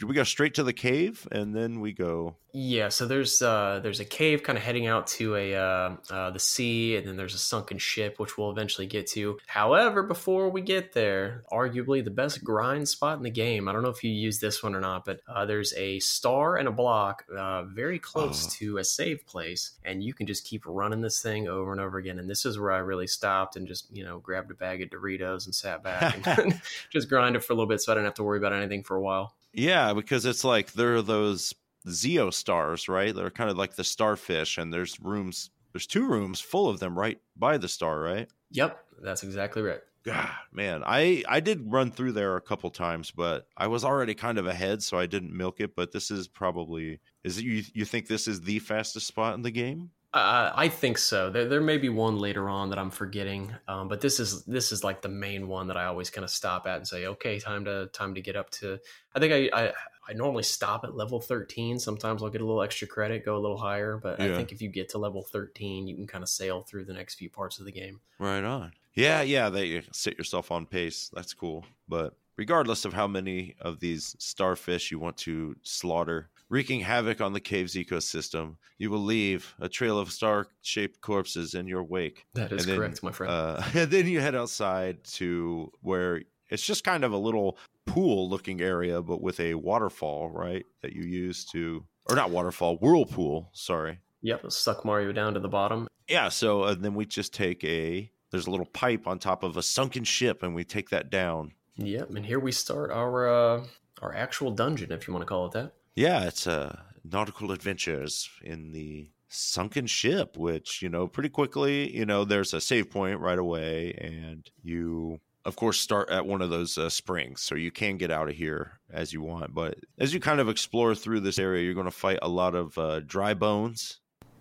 [0.06, 2.36] We go straight to the cave, and then we go.
[2.54, 6.32] Yeah, so there's uh, there's a cave kind of heading out to a uh, uh,
[6.32, 9.38] the sea, and then there's a sunken ship, which we'll eventually get to.
[9.48, 13.68] However, before we get there, arguably the best grind spot in the game.
[13.68, 16.56] I don't know if you use this one or not, but uh, there's a star
[16.56, 18.50] and a block uh, very close Oh.
[18.60, 21.98] to a save place, and you can just keep running this thing over and over
[21.98, 22.20] again.
[22.20, 24.90] And this is where I really stopped and just you know grabbed a bag of
[24.92, 28.14] Doritos and sat back and just grinded for a little bit, so I didn't have
[28.16, 29.36] to worry about anything for a while.
[29.54, 31.54] Yeah, because it's like there are those
[31.88, 33.14] Zeo stars, right?
[33.16, 35.50] They're kind of like the starfish, and there's rooms.
[35.72, 38.30] There's two rooms full of them right by the star, right?
[38.52, 39.82] Yep, that's exactly right.
[40.04, 44.14] God, man, I I did run through there a couple times, but I was already
[44.14, 45.76] kind of ahead, so I didn't milk it.
[45.76, 49.42] But this is probably is it, you you think this is the fastest spot in
[49.42, 49.90] the game?
[50.16, 51.30] Uh, I think so.
[51.30, 54.72] There, there may be one later on that I'm forgetting, um, but this is this
[54.72, 57.38] is like the main one that I always kind of stop at and say, okay,
[57.38, 58.80] time to time to get up to.
[59.14, 59.74] I think I I,
[60.08, 61.80] I normally stop at level 13.
[61.80, 64.62] Sometimes I'll get a little extra credit, go a little higher, but I think if
[64.62, 67.60] you get to level 13, you can kind of sail through the next few parts
[67.60, 68.00] of the game.
[68.18, 68.72] Right on.
[68.94, 71.12] Yeah, yeah, that you set yourself on pace.
[71.14, 71.66] That's cool.
[71.90, 77.34] But regardless of how many of these starfish you want to slaughter, wreaking havoc on
[77.34, 82.26] the cave's ecosystem, you will leave a trail of star-shaped corpses in your wake.
[82.34, 83.32] That is And then, correct, my friend.
[83.32, 88.62] Uh, and then you head outside to where it's just kind of a little pool-looking
[88.62, 90.66] area, but with a waterfall, right?
[90.82, 93.50] That you use to, or not waterfall, whirlpool.
[93.54, 94.00] Sorry.
[94.22, 95.88] yep, suck Mario down to the bottom.
[96.08, 99.56] Yeah, so uh, then we just take a there's a little pipe on top of
[99.56, 101.54] a sunken ship and we take that down.
[101.78, 103.64] Yep, and here we start our uh,
[104.02, 105.74] our actual dungeon, if you want to call it that.
[105.96, 112.06] Yeah, it's uh nautical adventures in the sunken ship which, you know, pretty quickly, you
[112.06, 116.50] know, there's a save point right away and you of course start at one of
[116.50, 120.14] those uh, springs so you can get out of here as you want but as
[120.14, 123.00] you kind of explore through this area you're going to fight a lot of uh,
[123.02, 124.00] dry bones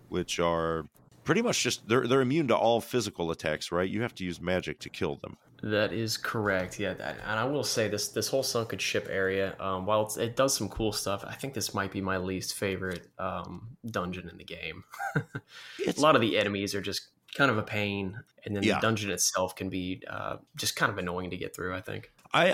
[0.09, 0.85] which are
[1.23, 3.89] pretty much just they're they're immune to all physical attacks right?
[3.89, 6.79] You have to use magic to kill them That is correct.
[6.79, 10.15] Yeah, that, and I will say this: this whole sunken ship area, um, while it's,
[10.15, 14.29] it does some cool stuff, I think this might be my least favorite um, dungeon
[14.29, 14.83] in the game.
[15.15, 18.75] A lot of the enemies are just kind of a pain, and then Yeah.
[18.75, 21.73] the dungeon itself can be uh, just kind of annoying to get through.
[21.75, 22.11] I think.
[22.31, 22.53] I,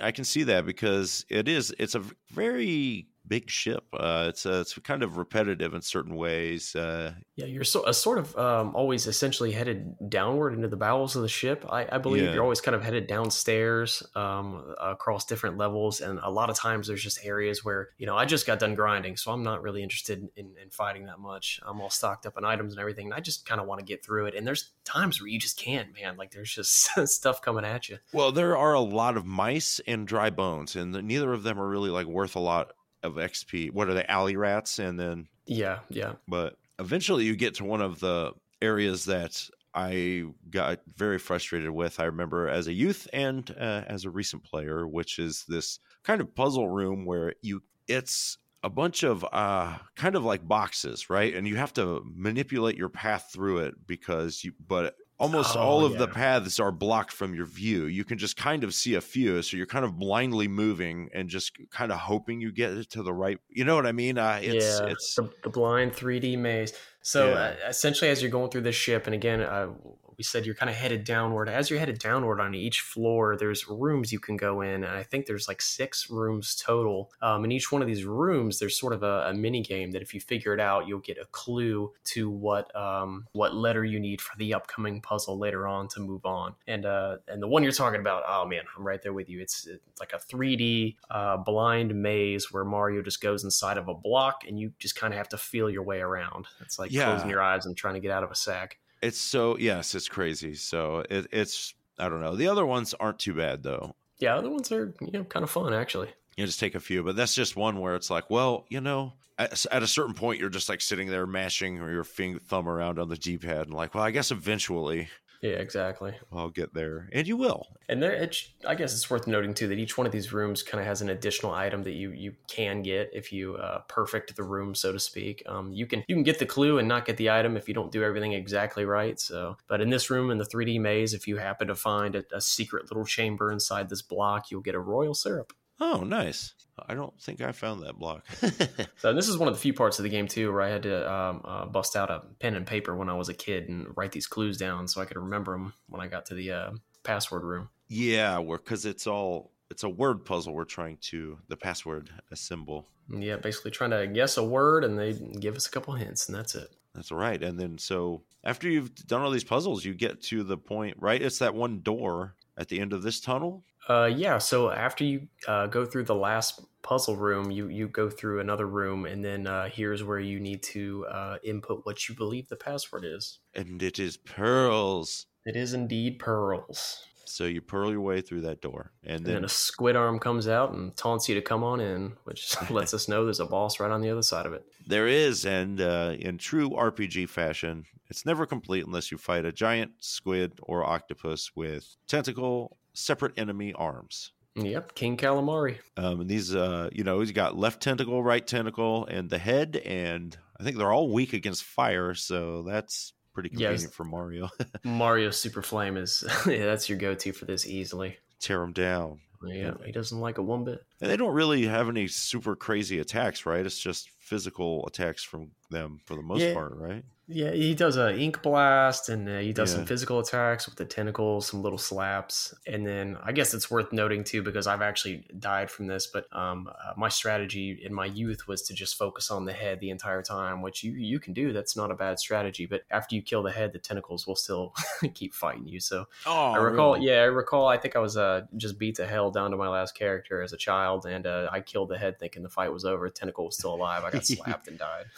[0.00, 3.84] I I can see that because it is it's a very big ship.
[3.92, 6.74] Uh, it's uh, it's kind of repetitive in certain ways.
[6.76, 11.16] Uh, Yeah, you're so, uh, sort of um, always essentially headed downward into the bowels
[11.16, 11.64] of the ship.
[11.70, 12.34] I, I believe Yeah.
[12.34, 16.86] you're always kind of headed downstairs um, across different levels, and a lot of times
[16.86, 19.82] there's just areas where you know I just got done grinding, so I'm not really
[19.82, 21.60] interested in, in fighting that much.
[21.66, 23.84] I'm all stocked up on items and everything, and I just kind of want to
[23.84, 24.34] get through it.
[24.34, 26.16] And there's times where you just can't, man.
[26.16, 27.98] Like there's just stuff coming at you.
[28.12, 31.68] well, there are a lot of mice and dry bones, and neither of them are
[31.68, 32.72] really like worth a lot
[33.04, 33.70] of XP.
[33.70, 34.78] What are the alley rats?
[34.78, 36.14] And then, Yeah, yeah.
[36.26, 41.98] but eventually you get to one of the areas that I got very frustrated with.
[42.00, 46.20] I remember as a youth and uh, as a recent player, which is this kind
[46.20, 51.34] of puzzle room where you it's a bunch of uh kind of like boxes, right?
[51.34, 55.84] And you have to manipulate your path through it because you but almost Oh, all
[55.84, 57.86] of the paths are blocked from your view.
[57.86, 61.28] You can just kind of see a few, so you're kind of blindly moving and
[61.28, 63.38] just kind of hoping you get it to the right.
[63.48, 64.18] You know what I mean?
[64.18, 66.72] Uh, it's yeah, it's the, the blind 3D maze.
[67.02, 67.34] So Yeah.
[67.34, 69.68] uh, essentially, as you're going through this ship, and again, uh,
[70.18, 71.48] we said you're kind of headed downward.
[71.48, 75.02] As you're headed downward on each floor, there's rooms you can go in, and I
[75.02, 77.10] think there's like six rooms total.
[77.22, 80.02] Um, in each one of these rooms, there's sort of a, a mini game that
[80.02, 83.98] if you figure it out, you'll get a clue to what um, what letter you
[84.00, 86.54] need for the upcoming puzzle later on to move on.
[86.66, 89.40] And uh, and the one you're talking about, oh man, I'm right there with you.
[89.40, 93.94] It's, it's like a 3D uh, blind maze where Mario just goes inside of a
[93.94, 96.46] block, and you just kind of have to feel your way around.
[96.60, 97.04] It's like Yeah.
[97.06, 98.78] closing your eyes and trying to get out of a sack.
[99.04, 100.54] It's so yes, it's crazy.
[100.54, 102.36] So it, it's I don't know.
[102.36, 103.94] The other ones aren't too bad though.
[104.18, 106.08] Yeah, other ones are you know kind of fun actually.
[106.36, 109.12] You just take a few, but that's just one where it's like, well, you know,
[109.38, 112.68] at, at a certain point, you're just like sitting there mashing or your finger thumb
[112.68, 115.08] around on the D-pad, and like, well, I guess eventually
[115.44, 116.14] Yeah, exactly.
[116.32, 117.66] I'll get there, and you will.
[117.90, 120.62] And there, it's, I guess it's worth noting too that each one of these rooms
[120.62, 124.34] kind of has an additional item that you you can get if you uh, perfect
[124.34, 125.42] the room, so to speak.
[125.44, 127.74] Um, you can you can get the clue and not get the item if you
[127.74, 129.20] don't do everything exactly right.
[129.20, 132.24] So, but in this room in the 3D maze, if you happen to find a,
[132.32, 135.52] a secret little chamber inside this block, you'll get a royal syrup.
[135.80, 136.54] Oh, nice.
[136.88, 138.24] I don't think I found that block.
[138.98, 140.84] So this is one of the few parts of the game too where I had
[140.84, 143.86] to um, uh, bust out a pen and paper when I was a kid and
[143.96, 146.70] write these clues down so I could remember them when I got to the uh,
[147.02, 147.68] password room.
[147.88, 150.54] yeah, because it's all it's a word puzzle.
[150.54, 152.86] We're trying to the password a symbol.
[153.10, 156.36] Yeah, basically trying to guess a word and they give us a couple hints and
[156.36, 156.68] that's it.
[156.94, 157.42] That's right.
[157.42, 161.20] And then so after you've done all these puzzles, you get to the point, right?
[161.20, 163.64] It's that one door at the end of this tunnel.
[163.88, 164.38] Uh, yeah.
[164.38, 168.66] So after you uh, go through the last puzzle room, you you go through another
[168.66, 172.56] room, and then uh, here's where you need to uh, input what you believe the
[172.56, 173.38] password is.
[173.54, 175.26] And it is pearls.
[175.44, 177.04] It is indeed pearls.
[177.26, 178.92] So you pearl your way through that door.
[179.02, 181.80] And And then, then a squid arm comes out and taunts you to come on
[181.80, 184.64] in, which lets us know there's a boss right on the other side of it.
[184.86, 189.52] there is, and uh, in true RPG fashion, it's never complete unless you fight a
[189.52, 194.32] giant squid or octopus with tentacle, separate enemy arms.
[194.56, 195.78] Yep, King Calamari.
[195.96, 199.76] Um, and these, uh, you know, he's got left tentacle, right tentacle, and the head,
[199.84, 203.58] and I think they're all weak against fire, so that's pretty Yes.
[203.62, 204.48] convenient for Mario.
[204.84, 208.16] Mario Super Flame is yeah, that's your go-to for this easily.
[208.38, 209.18] Tear him down.
[209.46, 210.80] Yeah, he doesn't like it one bit.
[211.02, 213.66] And they don't really have any super crazy attacks, right?
[213.66, 216.52] It's just physical attacks from them for the most Yeah.
[216.54, 217.04] part, right?
[217.26, 219.76] Yeah, he does a ink blast, and uh, he does Yeah.
[219.76, 223.94] some physical attacks with the tentacles, some little slaps, and then I guess it's worth
[223.94, 226.06] noting too because I've actually died from this.
[226.06, 229.80] But um, uh, my strategy in my youth was to just focus on the head
[229.80, 231.54] the entire time, which you you can do.
[231.54, 232.66] That's not a bad strategy.
[232.66, 234.74] But after you kill the head, the tentacles will still
[235.14, 235.80] keep fighting you.
[235.80, 237.66] So Oh, I recall, yeah, I recall.
[237.66, 240.52] I think I was uh, just beat to hell down to my last character as
[240.52, 243.08] a child, and uh, I killed the head thinking the fight was over.
[243.08, 244.04] Tentacle was still alive.
[244.04, 245.06] I got slapped and died.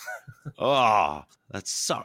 [0.61, 1.96] Ah, that sucks.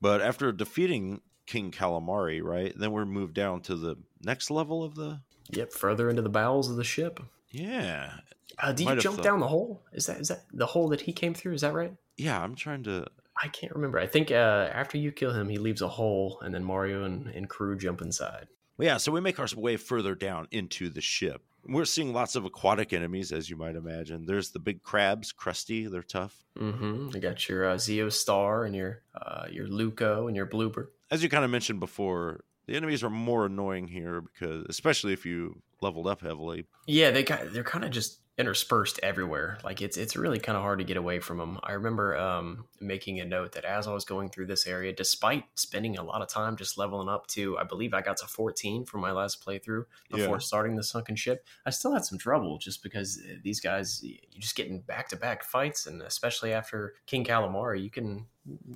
[0.00, 4.94] But after defeating King Calamari, right, then we're moved down to the next level of
[4.94, 5.20] the.
[5.50, 7.20] Yep, further into the bowels of the ship.
[7.50, 8.12] Yeah,
[8.58, 9.82] Uh, did Might you jump thought- down the hole?
[9.92, 11.54] Is that is that the hole that he came through?
[11.54, 11.92] Is that right?
[12.16, 12.40] yeah.
[12.40, 13.06] I'm trying to.
[13.42, 13.98] I can't remember.
[13.98, 17.26] I think uh, after you kill him, he leaves a hole, and then Mario and,
[17.28, 18.46] and crew jump inside.
[18.78, 21.42] Well, yeah, so we make our way further down into the ship.
[21.66, 24.26] We're seeing lots of aquatic enemies, as you might imagine.
[24.26, 25.86] There's the big crabs, crusty.
[25.86, 26.44] They're tough.
[26.58, 27.10] Mm-hmm.
[27.14, 30.88] You got your uh, Zeo Star and your uh, your Luco and your Blooper.
[31.10, 35.26] As you kind of mentioned before, the enemies are more annoying here because, especially if
[35.26, 36.66] you leveled up heavily.
[36.86, 39.58] Yeah, they got they're kind of just interspersed everywhere.
[39.62, 41.58] Like it's it's really kind of hard to get away from them.
[41.62, 45.44] I remember um, making a note that as I was going through this area, despite
[45.54, 48.84] spending a lot of time just leveling up to, I believe I got to 14
[48.86, 50.38] for my last playthrough before Yeah.
[50.38, 51.46] starting the sunken ship.
[51.64, 55.16] I still had some trouble just because uh, these guys, you just getting back to
[55.16, 58.26] back fights, and especially after King Calamari, you can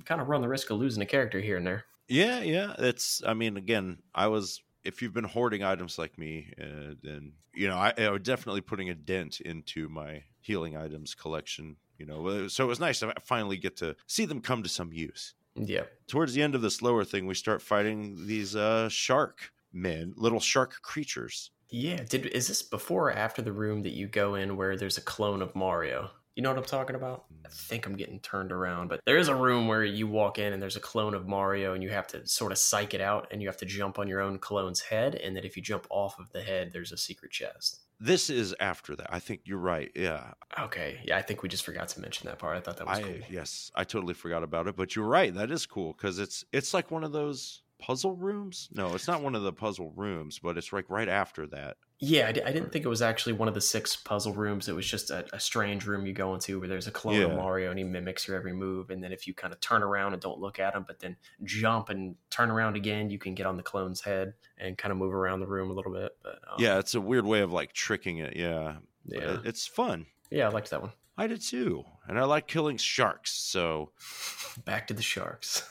[0.05, 1.83] kind of run the risk of losing a character here and there.
[2.07, 2.73] Yeah, yeah.
[2.79, 3.21] It's.
[3.25, 4.61] I mean, again, I was.
[4.83, 8.61] If you've been hoarding items like me, uh, then you know I, I was definitely
[8.61, 11.75] putting a dent into my healing items collection.
[11.97, 14.69] You know, uh, so it was nice to finally get to see them come to
[14.69, 15.33] some use.
[15.55, 15.83] Yeah.
[16.07, 20.39] Towards the end of this lower thing, we start fighting these uh, shark men, little
[20.39, 21.51] shark creatures.
[21.69, 24.97] Yeah, did is this before or after the room that you go in where there's
[24.97, 26.09] a clone of Mario?
[26.39, 27.25] You know what I'm talking about?
[27.43, 27.51] I mm.
[27.51, 30.61] think I'm getting turned around, but there is a room where you walk in and
[30.61, 33.41] there's a clone of Mario and you have to sort of psych it out and
[33.41, 36.17] you have to jump on your own clone's head and that if you jump off
[36.17, 37.81] of the head there's a secret chest.
[37.99, 39.07] This is after that.
[39.09, 39.91] I think you're right.
[39.93, 42.55] Yeah, Okay, yeah, I think we just forgot to mention that part.
[42.55, 43.15] I thought that was I cool.
[43.29, 44.77] yes, I totally forgot about it.
[44.77, 45.33] But you're right.
[45.33, 48.69] That is cool because it's it's like one of those puzzle rooms.
[48.71, 51.75] No, it's not one of the puzzle rooms, but it's like right after that.
[52.01, 54.69] Yeah, I, didn't think it was actually one of the six puzzle rooms.
[54.69, 57.35] It was just a, a strange room you go into where there's a clone of
[57.35, 58.89] Mario and he mimics your every move.
[58.89, 61.17] And then if you kind of turn around and don't look at him, but then
[61.43, 64.97] jump and turn around again, you can get on the clone's head and kind of
[64.97, 66.15] move around the room a little bit.
[66.23, 68.37] But um, Yeah, it's a weird way of like tricking it.
[68.37, 70.05] Yeah, yeah, it- it's fun.
[70.31, 70.93] yeah, I liked that one.
[71.17, 73.31] I did too, and I like killing sharks.
[73.33, 73.91] So
[74.63, 75.69] Back to the sharks.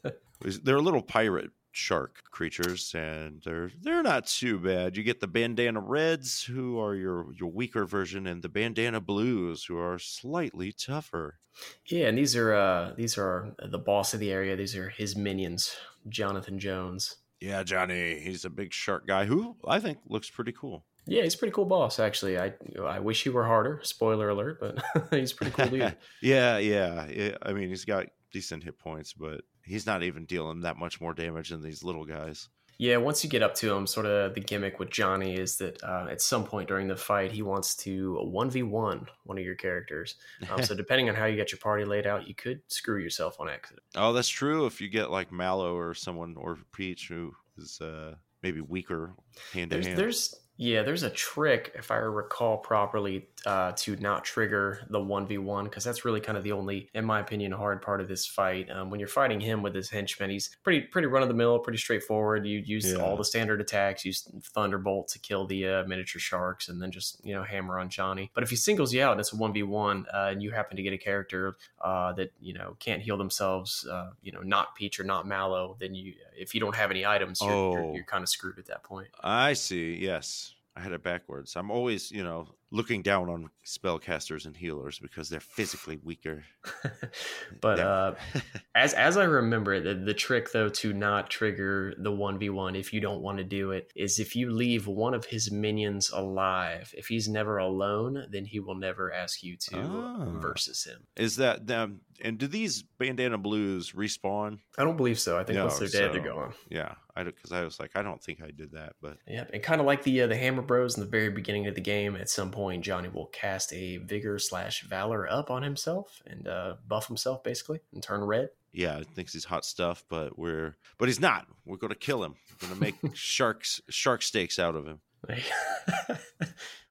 [0.62, 4.96] they're a little pirate shark creatures, and they're they're not too bad.
[4.96, 9.64] You get the bandana reds, who are your your weaker version, and the bandana blues,
[9.64, 11.38] who are slightly tougher.
[11.86, 14.56] yeah, and these are uh, these are the boss of the area.
[14.56, 15.76] These are his minions,
[16.08, 17.16] Jonathan Jones.
[17.40, 20.84] Yeah, Johnny, he's a big shark guy who I think looks pretty cool.
[21.06, 21.98] Yeah, he's a pretty cool boss.
[21.98, 22.52] Actually, I
[22.84, 23.80] I wish he were harder.
[23.82, 25.96] Spoiler alert, but he's a pretty cool dude.
[26.22, 27.36] yeah, yeah, yeah.
[27.42, 31.14] I mean, he's got decent hit points, but he's not even dealing that much more
[31.14, 32.48] damage than these little guys.
[32.78, 35.82] Yeah, once you get up to him, sort of the gimmick with Johnny is that
[35.84, 40.14] uh, at some point during the fight, he wants to 1v1 one of your characters.
[40.50, 43.38] Um, so, depending on how you get your party laid out, you could screw yourself
[43.38, 43.82] on accident.
[43.96, 44.64] Oh, that's true.
[44.64, 49.12] If you get like Mallow or someone or Peach who is uh, maybe weaker
[49.52, 49.98] hand to hand.
[49.98, 55.64] there's, yeah, there's a trick, if I recall properly, uh, to not trigger the 1v1,
[55.64, 58.70] because that's really kind of the only, in my opinion, hard part of this fight.
[58.70, 61.58] Um, when you're fighting him with his henchmen, he's pretty pretty run of the mill,
[61.60, 62.44] pretty straightforward.
[62.44, 62.98] You use Yeah.
[62.98, 67.24] all the standard attacks, use Thunderbolt to kill the uh, miniature sharks, and then just,
[67.24, 68.30] you know, hammer on Johnny.
[68.34, 70.82] But if he singles you out and it's a 1v1, uh, and you happen to
[70.82, 75.00] get a character uh, that, you know, can't heal themselves, uh, you know, not Peach
[75.00, 77.72] or not Mallow, then you, if you don't have any items, you're, Oh.
[77.72, 79.08] you're, you're kind of screwed at that point.
[79.22, 79.94] I see.
[79.96, 81.56] Yes, I had it backwards.
[81.56, 86.44] I'm always, you know, looking down on spellcasters and healers because they're physically weaker.
[87.60, 87.86] but Yeah.
[87.88, 88.14] uh,
[88.74, 92.50] as as I remember it, the, the trick though to not trigger the one v
[92.50, 95.50] one if you don't want to do it is if you leave one of his
[95.50, 96.92] minions alive.
[96.96, 100.24] If he's never alone, then he will never ask you to Ah.
[100.40, 101.06] versus him.
[101.16, 102.00] Is that them?
[102.22, 104.58] And do these bandana blues respawn?
[104.76, 105.38] I don't believe so.
[105.38, 106.52] I think No, once they're dead, they're so- gone.
[106.68, 109.80] Yeah, because I was like, I don't think I did that, but Yep, and kind
[109.80, 112.28] of like the uh, the Hammer Bros in the very beginning of the game, at
[112.28, 117.06] some point Johnny will cast a Vigor slash Valor up on himself and uh, buff
[117.06, 118.50] himself basically and turn red.
[118.72, 120.04] yeah, I thinks he's hot stuff.
[120.08, 121.46] But we're but he's not.
[121.64, 122.34] We're gonna kill him.
[122.60, 125.00] We're gonna make sharks shark steaks out of him.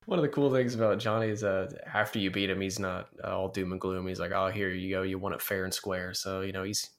[0.05, 3.09] One of the cool things about Johnny is uh, after you beat him, he's not
[3.23, 4.07] uh, all doom and gloom.
[4.07, 5.03] He's like, "Oh, here you go.
[5.03, 6.89] You won it fair and square." So you know he's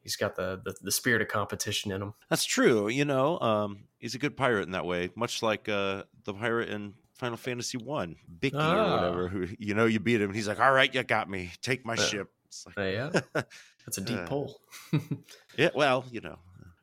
[0.00, 2.14] he's got the the, the spirit of competition in him.
[2.30, 2.88] That's true.
[2.88, 6.70] You know, um, he's a good pirate in that way, much like uh, the pirate
[6.70, 8.88] in Final Fantasy One, Bikke Ah.
[8.88, 9.28] or whatever.
[9.28, 11.52] Who you know, you beat him, he's like, "All right, you got me.
[11.62, 12.04] Take my Yeah.
[12.04, 12.28] ship."
[12.66, 13.10] Like, Uh, yeah,
[13.84, 14.60] that's a deep Uh, pull.
[15.58, 16.38] yeah, well, you know,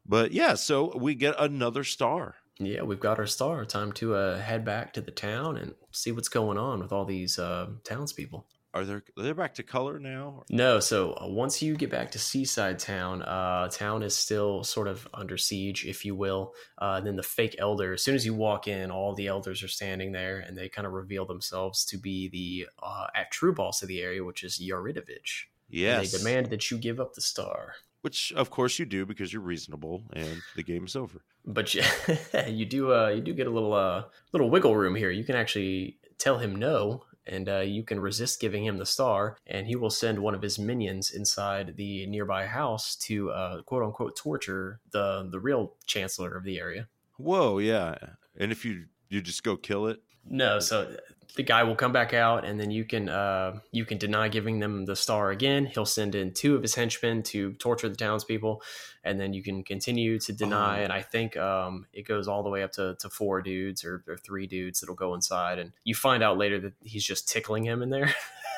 [0.06, 0.56] but yeah.
[0.56, 2.36] So we get another star.
[2.60, 3.66] yeah, we've got our star.
[3.66, 7.06] Time to uh, head back to the town and see what's going on with all
[7.06, 8.46] these uh, townspeople.
[8.76, 10.44] Are they they're back to color now?
[10.50, 14.88] No, so uh, once you get back to Seaside Town, uh, town is still sort
[14.88, 16.54] of under siege, if you will.
[16.80, 19.62] Uh, and then the fake elder, as soon as you walk in, all the elders
[19.62, 23.54] are standing there, and they kind of reveal themselves to be the uh, at true
[23.54, 25.44] boss of the area, which is Yaridovich.
[25.70, 26.12] And Yes.
[26.12, 27.76] they demand that you give up the star.
[28.02, 31.22] Which of course you do because you're reasonable and the game's over.
[31.46, 31.84] But you,
[32.48, 34.04] you do uh, you do get a little uh,
[34.34, 35.10] little wiggle room here.
[35.12, 39.38] You can actually tell him no, and uh, you can resist giving him the star,
[39.48, 43.84] and he will send one of his minions inside the nearby house to uh, quote
[43.84, 46.88] unquote torture the the real chancellor of the area.
[47.18, 47.96] Whoa, yeah.
[48.38, 50.96] And if you you just go kill it, No, so
[51.36, 54.60] the guy will come back out, and then you can uh, you can deny giving
[54.60, 55.66] them the star again.
[55.66, 58.62] He'll send in two of his henchmen to torture the townspeople,
[59.04, 60.82] and then you can continue to deny.
[60.82, 60.84] Oh.
[60.84, 64.04] And I think um, it goes all the way up to, to four dudes or,
[64.08, 67.66] or three dudes that'll go inside, and you find out later that he's just tickling
[67.66, 68.14] him in there.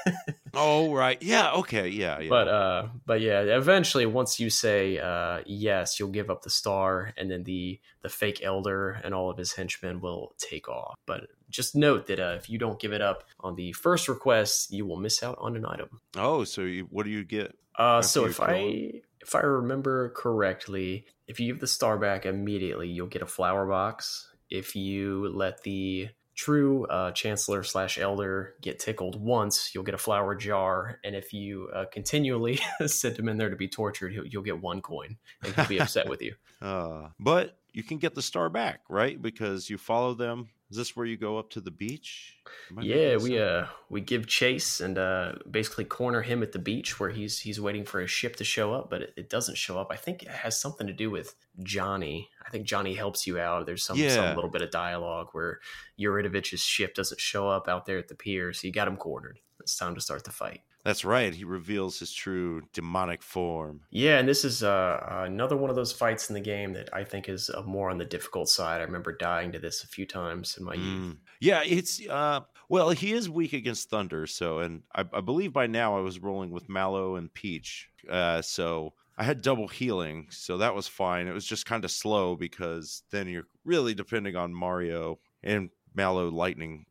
[0.56, 2.30] Oh right, yeah, okay, yeah, yeah.
[2.30, 7.14] But uh, but yeah, eventually, once you say uh, yes, you'll give up the star,
[7.18, 10.96] and then the the fake elder and all of his henchmen will take off.
[11.06, 14.72] But just note that uh, if you don't give it up on the first request,
[14.72, 16.02] you will miss out on an item.
[16.18, 17.56] oh, so you, what do you get?
[17.78, 22.88] Uh, so if I if I remember correctly, if you give the star back immediately,
[22.88, 24.30] you'll get a flower box.
[24.50, 30.00] If you let the true uh, chancellor slash elder get tickled once, you'll get a
[30.00, 31.00] flower jar.
[31.04, 34.82] And if you uh, continually send him in there to be tortured, you'll get one
[34.82, 36.36] coin, and he'll be upset with you.
[36.62, 39.22] Uh, but you can get the star back, right?
[39.22, 40.48] Because you follow them.
[40.72, 42.38] Is this where you go up to the beach?
[42.72, 46.54] Am I making Yeah, we uh we give chase and uh basically corner him at
[46.54, 49.30] the beach where he's he's waiting for his ship to show up, but it, it
[49.30, 49.90] doesn't show up.
[49.92, 52.30] I think it has something to do with Johnny.
[52.46, 53.66] I think Johnny helps you out.
[53.68, 54.10] There's some Yeah.
[54.10, 55.60] some little bit of dialogue where
[56.00, 59.40] Yaridovich's ship doesn't show up out there at the pier, so you got him cornered.
[59.60, 60.62] It's time to start the fight.
[60.86, 61.34] That's right.
[61.34, 63.82] He reveals his true demonic form.
[63.90, 67.04] Yeah, and this is uh, another one of those fights in the game that I
[67.04, 68.82] think is uh, more on the difficult side.
[68.82, 70.86] I remember dying to this a few times in my youth.
[70.86, 71.18] Mm.
[71.42, 75.66] Yeah, it's uh well, he is weak against Thunder, so and I, I believe by
[75.66, 77.90] now I was rolling with Mallow and Peach.
[78.08, 81.28] Uh so I had double healing, so that was fine.
[81.28, 86.30] It was just kind of slow because then you're really depending on Mario and Mallow
[86.30, 86.86] lightning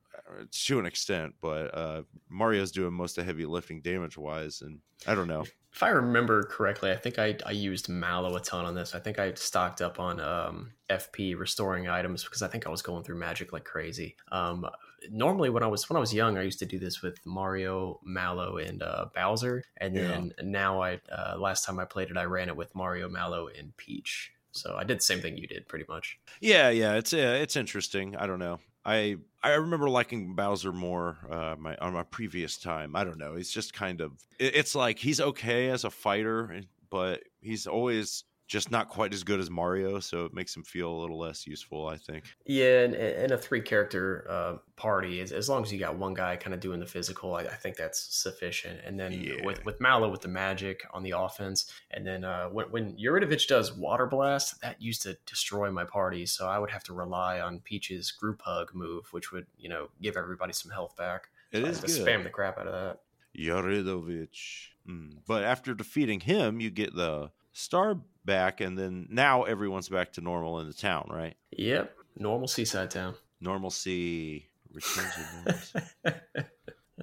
[0.51, 4.81] to an extent, but uh Mario's doing most of the heavy lifting damage wise and
[5.07, 5.45] I don't know.
[5.73, 8.95] If I remember correctly, I think I, I used Mallow a ton on this.
[8.95, 12.81] I think I stocked up on um, FP restoring items because I think I was
[12.81, 14.17] going through magic like crazy.
[14.31, 14.65] Um,
[15.11, 17.99] normally, when I was when I was young, I used to do this with Mario,
[18.05, 19.65] Mallow, and uh, Bowser.
[19.79, 20.03] And Yeah.
[20.07, 23.49] then now, I uh, last time I played it, I ran it with Mario, Mallow,
[23.49, 24.33] and Peach.
[24.53, 26.21] So I did the same thing you did, pretty much.
[26.41, 28.15] Yeah, yeah, it's uh, it's interesting.
[28.15, 28.61] I don't know.
[28.85, 32.95] I I remember liking Bowser more uh, my on my previous time.
[32.97, 33.35] I don't know.
[33.35, 34.13] He's just kind of.
[34.39, 36.61] it- It's like he's okay as a fighter,
[36.91, 40.01] but he's always just not quite as good as Mario.
[40.01, 41.87] So it makes him feel a little less useful.
[41.87, 42.25] I think.
[42.47, 46.13] Yeah, and, and a three character uh, party, as, as long as you got one
[46.15, 48.81] guy kind of doing the physical, I, I think that's sufficient.
[48.85, 49.45] And then Yeah.
[49.45, 53.47] with with Mallow with the magic on the offense, and then uh, when when Yaridovich
[53.49, 56.27] does Water Blast, that used to destroy my party.
[56.27, 59.89] So I would have to rely on Peach's Group Hug move, which would you know
[60.03, 61.29] give everybody some health back.
[61.51, 62.07] It I is to good.
[62.07, 63.01] spam the crap out of that.
[63.39, 64.69] Yaridovich.
[64.89, 65.19] Mm.
[65.27, 70.21] But after defeating him, you get the star back, and then now everyone's back to
[70.21, 71.35] normal in the town, right?
[71.53, 73.15] Yep, normal seaside town.
[73.41, 75.81] Normalcy returns to normalcy.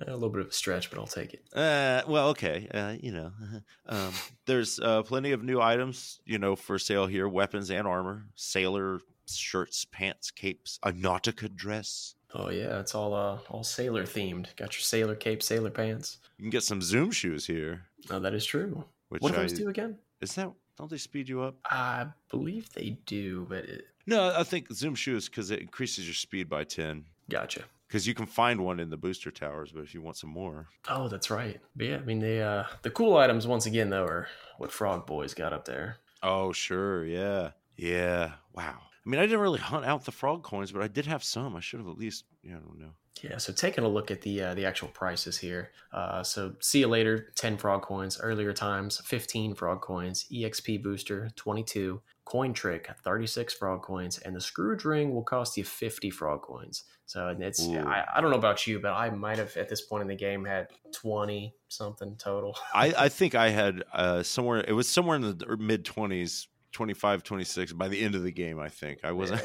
[0.08, 1.44] a little bit of a stretch, but I'll take it.
[1.54, 2.68] Uh, well, okay.
[2.74, 3.32] Uh, you know,
[3.88, 4.14] um,
[4.46, 9.00] there's uh, plenty of new items, you know, for sale here: weapons and armor, sailor
[9.30, 12.16] shirts, pants, capes, a nautica dress.
[12.34, 14.56] Oh yeah, it's all uh, all sailor themed.
[14.56, 16.18] Got your sailor cape, sailor pants.
[16.38, 17.84] You can get some Zoom shoes here.
[18.10, 18.84] Oh, that is true.
[19.10, 19.98] Which What do I, those do again?
[20.22, 20.52] is that?
[20.78, 21.56] Don't they speed you up?
[21.66, 26.14] I believe they do, but it, No, I think Zoom shoes because it increases your
[26.16, 27.06] speed by ten.
[27.30, 27.64] gotcha.
[27.88, 30.68] Because you can find one in the booster towers, but if you want some more,
[30.88, 31.60] Oh, that's right.
[31.76, 35.06] But yeah, I mean the uh, the cool items once again though are what Frog
[35.06, 35.98] Boys got up there.
[36.24, 38.32] oh sure, yeah, yeah.
[38.54, 38.78] Wow.
[39.06, 41.56] I mean, I didn't really hunt out the frog coins, but I did have some.
[41.56, 42.92] I should have at least, yeah, I don't know.
[43.22, 45.72] Yeah, so taking a look at the uh, the actual prices here.
[45.94, 48.20] Uh, so see you later, ten frog coins.
[48.20, 50.26] Earlier times, fifteen frog coins.
[50.32, 52.02] EXP booster, twenty two.
[52.26, 56.42] Coin trick, thirty six frog coins, and the Scrooge ring will cost you fifty frog
[56.42, 56.84] coins.
[57.06, 60.02] So it's I, I don't know about you, but I might have at this point
[60.02, 62.58] in the game had twenty something total.
[62.74, 67.24] I, I think I had uh, somewhere, it was somewhere in the mid 20s, 25,
[67.24, 69.00] 26 by the end of the game, I think.
[69.04, 69.42] I wasn't.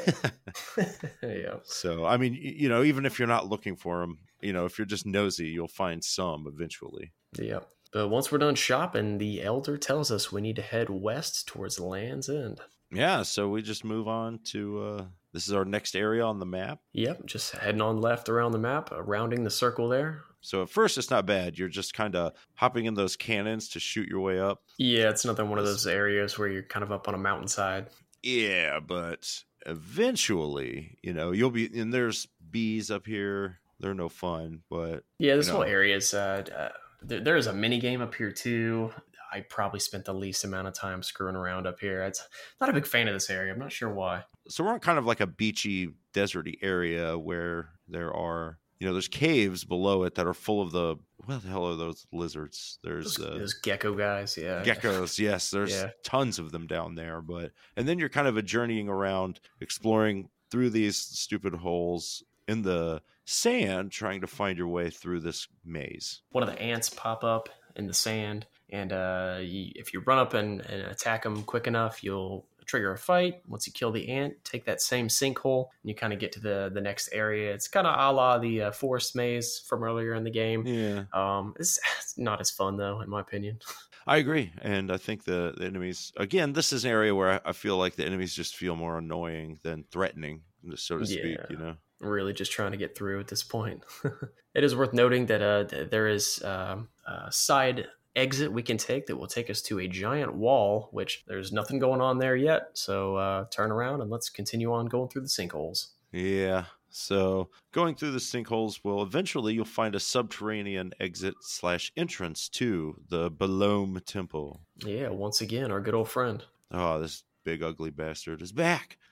[1.23, 1.55] yeah.
[1.63, 4.77] so, I mean, you know, even if you're not looking for them, you know, if
[4.77, 7.13] you're just nosy, you'll find some eventually.
[7.37, 7.67] Yep.
[7.93, 11.79] But once we're done shopping, the elder tells us we need to head west towards
[11.79, 12.59] Land's End.
[12.91, 13.23] Yeah.
[13.23, 16.79] So we just move on to uh, this is our next area on the map.
[16.93, 20.21] Yep, just heading on left around the map, uh, rounding the circle there.
[20.47, 21.59] So at first, it's not bad.
[21.59, 24.63] You're just kind of hopping in those cannons to shoot your way up.
[24.77, 27.87] Yeah, it's another one of those areas where you're kind of up on a mountainside.
[28.23, 33.59] Yeah, but eventually, you know, you'll be and there's bees up here.
[33.81, 36.13] They're no fun, but Yeah, this You whole area is.
[36.13, 36.69] Uh, uh,
[37.01, 38.93] there, there is a mini game up here too.
[39.33, 42.03] I probably spent the least amount of time screwing around up here.
[42.03, 42.25] It's
[42.61, 43.51] not a big fan of this area.
[43.51, 44.23] I'm not sure why.
[44.47, 48.93] so we're on kind of like a beachy, deserty area where there are you know,
[48.93, 52.79] there's caves below it that are full of the what the hell are those lizards?
[52.83, 54.63] There's Those, uh, those gecko guys, yeah.
[54.63, 55.19] geckos.
[55.19, 55.89] Yes, there's Yeah.
[56.03, 57.21] tons of them down there.
[57.21, 62.61] But and then you're kind of a journeying around, exploring through these stupid holes in
[62.61, 66.21] the sand, trying to find your way through this maze.
[66.31, 70.17] One of the ants pop up in the sand, and uh, you, if you run
[70.19, 73.41] up and, and attack them quick enough, you'll trigger a fight.
[73.47, 76.39] Once you kill the ant, take that same sinkhole, and you kind of get to
[76.39, 77.53] the the next area.
[77.53, 80.65] It's kind of a la the uh, forest maze from earlier in the game.
[80.67, 83.59] Yeah, Um, it's, it's not as fun though, in my opinion.
[84.09, 86.53] I agree, and I think the, the enemies again.
[86.53, 89.59] This is an area where I, I feel like the enemies just feel more annoying
[89.63, 90.43] than threatening,
[90.75, 91.37] so to speak.
[91.37, 91.45] Yeah.
[91.49, 91.75] You know.
[91.99, 93.83] really just trying to get through at this point.
[94.55, 97.87] it is worth noting that uh, th- there is um, a side
[98.17, 101.79] exit we can take that will take us to a giant wall, which there's nothing
[101.79, 102.71] going on there yet.
[102.73, 105.87] So uh, turn around and let's continue on going through the sinkholes.
[106.11, 106.65] Yeah.
[106.89, 112.99] So going through the sinkholes will eventually you'll find a subterranean exit slash entrance to
[113.09, 114.61] the Belome Temple.
[114.83, 116.43] Yeah, once again, our good old friend.
[116.71, 118.97] Oh, this big ugly bastard is back.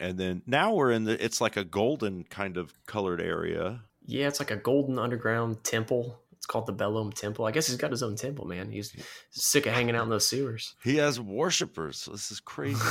[0.00, 3.82] And then now we're in the it's like a golden kind of colored area.
[4.06, 6.18] yeah, it's like a golden underground temple.
[6.50, 7.44] Called the Belome Temple.
[7.44, 8.72] I guess he's got his own temple, man.
[8.72, 8.92] He's
[9.30, 10.74] sick of hanging out in those sewers.
[10.82, 12.08] He has worshippers.
[12.10, 12.82] This is crazy.